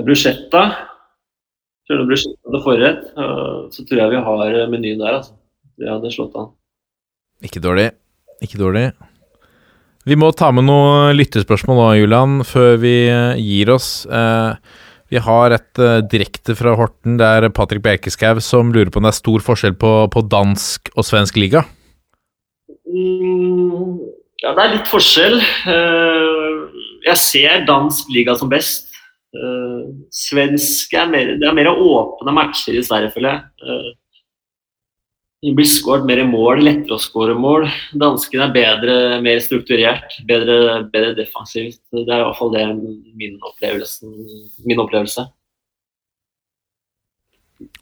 [0.08, 0.64] bruschetta.
[1.90, 5.20] Kjører bruschetta til forrett, uh, så tror jeg vi har menyen der.
[5.20, 5.36] altså.
[5.80, 6.54] Vi hadde slått an.
[7.44, 7.90] Ikke dårlig.
[8.46, 8.92] Ikke dårlig.
[10.08, 12.96] Vi må ta med noen lyttespørsmål nå, Julian, før vi
[13.40, 14.04] gir oss.
[15.12, 15.82] Vi har et
[16.12, 17.16] direkte fra Horten.
[17.22, 20.92] Det er Patrick Bekeskau som lurer på om det er stor forskjell på, på dansk
[20.94, 21.64] og svensk liga?
[22.84, 24.04] Mm,
[24.44, 25.40] ja, det er litt forskjell.
[27.08, 28.93] Jeg ser dansk liga som best.
[29.34, 33.94] Uh, svensk er mer, det er mer åpne matcher i Sverige, føler jeg.
[35.44, 37.66] Det blir skåret mer mål, lettere å skåre mål.
[38.00, 38.94] Danskene er bedre,
[39.26, 41.82] mer strukturert, bedre, bedre defensivt.
[41.92, 43.36] Det er i hvert fall det min,
[44.64, 45.26] min opplevelse.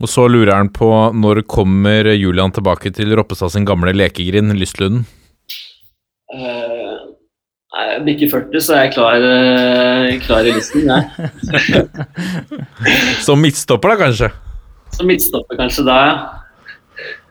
[0.01, 5.05] Og så lurer han på når kommer Julian tilbake til Roppestad sin gamle lekegrind, Lystlunden?
[6.33, 7.10] Uh,
[7.71, 10.99] jeg bikker 40, så er jeg klar, uh, klar i listen, Ja.
[13.25, 14.31] Som midtstopper, da, kanskje?
[14.91, 16.15] Som midtstopper, kanskje da, ja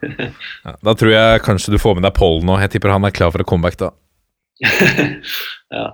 [0.64, 2.58] ja, da tror jeg kanskje du får med deg Pollen nå.
[2.62, 3.90] Jeg tipper han er klar for et comeback da.
[5.76, 5.86] ja.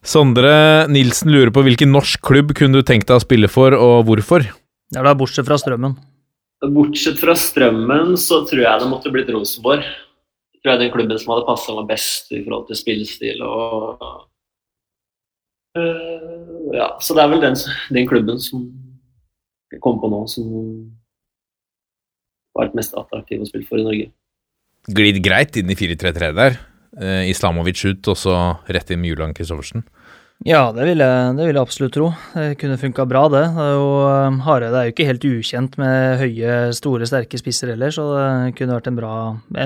[0.00, 0.52] Sondre
[0.90, 4.46] Nilsen lurer på hvilken norsk klubb kunne du tenkt deg å spille for, og hvorfor?
[4.94, 5.98] Ja, da Bortsett fra Strømmen.
[6.74, 9.84] Bortsett fra Strømmen så tror jeg det måtte blitt Rosenborg.
[10.60, 14.02] Tror jeg den klubben som hadde passa meg best i forhold til spillestil og
[15.78, 17.56] uh, Ja, så det er vel den,
[17.96, 18.68] den klubben som
[19.70, 20.46] jeg kom på nå, som
[22.56, 24.08] var det mest attraktive å spille for i Norge.
[24.90, 26.56] Glidd greit inn i 4-3-3 der.
[26.98, 28.34] Eh, Islamovic ut, og så
[28.66, 29.84] rett inn med Julian Kristoffersen.
[30.48, 32.06] Ja, det vil jeg, det vil jeg absolutt tro.
[32.32, 33.42] Det kunne funka bra, det.
[33.52, 37.74] det er jo, eh, Hareide er jo ikke helt ukjent med høye, store, sterke spisser
[37.74, 39.12] heller, så det kunne vært en, bra,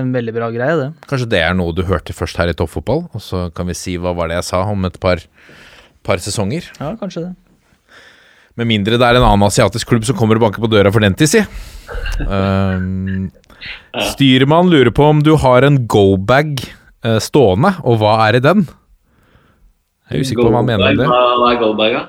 [0.01, 0.89] en veldig bra greie, det.
[1.07, 3.95] Kanskje det er noe du hørte først her i Toppfotball, og så kan vi si
[4.03, 5.23] hva var det jeg sa om et par,
[6.03, 6.67] par sesonger.
[6.83, 7.33] Ja, kanskje det.
[8.59, 11.07] Med mindre det er en annen asiatisk klubb som kommer og banker på døra for
[11.07, 11.47] den tid, si.
[12.27, 13.29] Um,
[14.11, 16.57] styrmann lurer på om du har en go-bag
[17.07, 18.67] uh, stående, og hva er i den?
[20.11, 21.09] Jeg er usikker på hva han mener med det.
[21.09, 22.03] Hva er goldbag, da?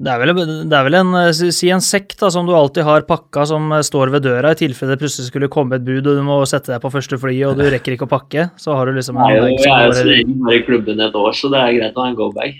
[0.00, 0.30] Det er, vel,
[0.64, 3.66] det er vel en, eh, si en sekk da, som du alltid har pakka som
[3.76, 6.38] eh, står ved døra, i tilfelle det plutselig skulle komme et bud og du må
[6.48, 8.46] sette deg på første fly og du rekker ikke å pakke.
[8.56, 11.04] Så har du liksom en Nei, bag jeg er jo så lenge bare i klubben
[11.04, 12.56] et år, så det er greit å ha en go-bag.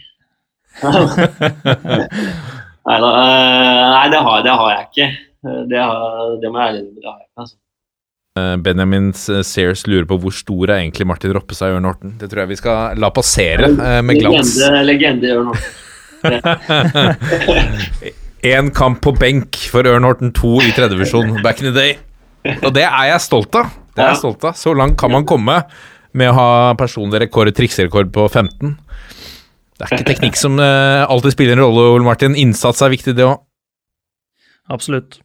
[0.84, 1.00] nei,
[3.00, 5.08] eh, nei det, har, det har jeg ikke.
[5.72, 7.40] Det, har, det må jeg ærlig innrømme, det har jeg ikke.
[7.46, 7.56] Altså.
[8.38, 12.12] Uh, Benjamin Sears lurer på hvor stor er egentlig Martin Roppestad i Ørn Horten.
[12.20, 14.52] Det tror jeg vi skal la passere uh, med glans.
[14.60, 15.76] Legende, legende Ørn Horten.
[18.50, 21.96] Én kamp på benk for Ørn Horten 2 i tredjevisjon back in the day.
[22.62, 23.72] Og det er jeg stolt av.
[23.92, 24.56] Det er jeg stolt av.
[24.56, 25.56] Så langt kan man komme
[26.16, 28.76] med å ha personlig rekord, trikserekord på 15.
[29.80, 32.36] Det er ikke teknikk som eh, alltid spiller en rolle, Ole Martin.
[32.36, 33.38] Innsats er viktig, det òg.
[34.70, 35.20] Absolutt.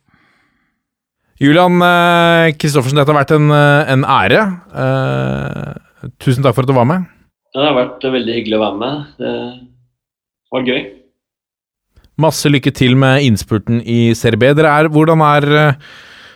[1.36, 4.41] Julian eh, Kristoffersen, dette har vært en, eh, en ære.
[4.72, 7.10] Uh, tusen takk for at du var med.
[7.52, 9.02] Det har vært veldig hyggelig å være med.
[9.20, 9.34] Det
[10.56, 10.82] var gøy.
[12.24, 14.53] Masse lykke til med innspurten i Serie B.
[14.64, 15.76] Er, hvordan er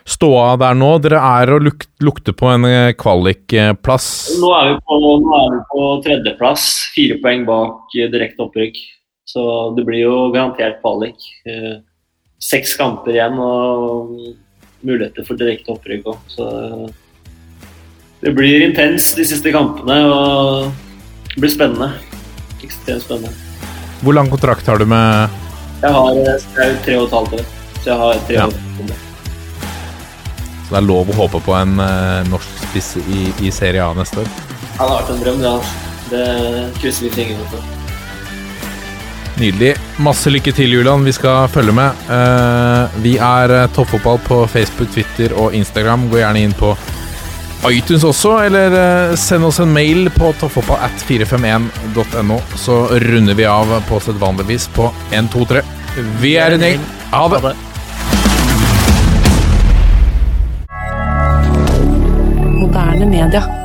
[0.09, 0.91] ståa der nå?
[1.03, 2.67] Dere er og luk lukte på en
[2.99, 4.09] kvalikplass.
[4.41, 8.83] Nå er vi på, nå er vi på tredjeplass, fire poeng bak direkte opprykk.
[9.27, 9.47] Så
[9.77, 11.23] det blir jo garantert kvalik.
[12.43, 14.15] Seks kamper igjen og
[14.85, 16.17] muligheter for direkte opprykk òg.
[16.31, 16.45] Så
[18.21, 20.71] det blir intens de siste kampene og
[21.33, 21.91] det blir spennende.
[22.63, 23.31] Ekstremt spennende.
[24.03, 25.29] Hvor lang kontrakt har du med
[25.81, 27.45] Jeg har eh, tre og et halvt år,
[27.79, 28.47] så jeg har tre Ja.
[28.47, 28.53] år.
[30.69, 33.93] Så det er lov å håpe på en eh, norsk spiss i, i Serie A
[33.97, 34.27] neste år.
[34.29, 35.53] Ja, det har vært en drøm, det.
[35.55, 35.73] altså.
[36.09, 36.25] Det
[36.81, 37.78] krysser vi fingrene for.
[39.39, 39.75] Nydelig.
[40.03, 41.05] Masse lykke til, Julian.
[41.07, 41.89] Vi skal følge med.
[42.11, 46.09] Eh, vi er eh, Toppfotball på Facebook, Twitter og Instagram.
[46.11, 46.73] Gå gjerne inn på
[47.69, 53.99] iTunes også, eller eh, send oss en mail på toppfotballat451.no, så runder vi av på
[54.03, 55.63] sedvanlig vis på 1, 2, 3.
[56.23, 56.79] Vi er en gjeng.
[57.13, 57.39] Ha det!
[57.43, 57.57] Ha det.
[62.59, 63.58] Moderne media.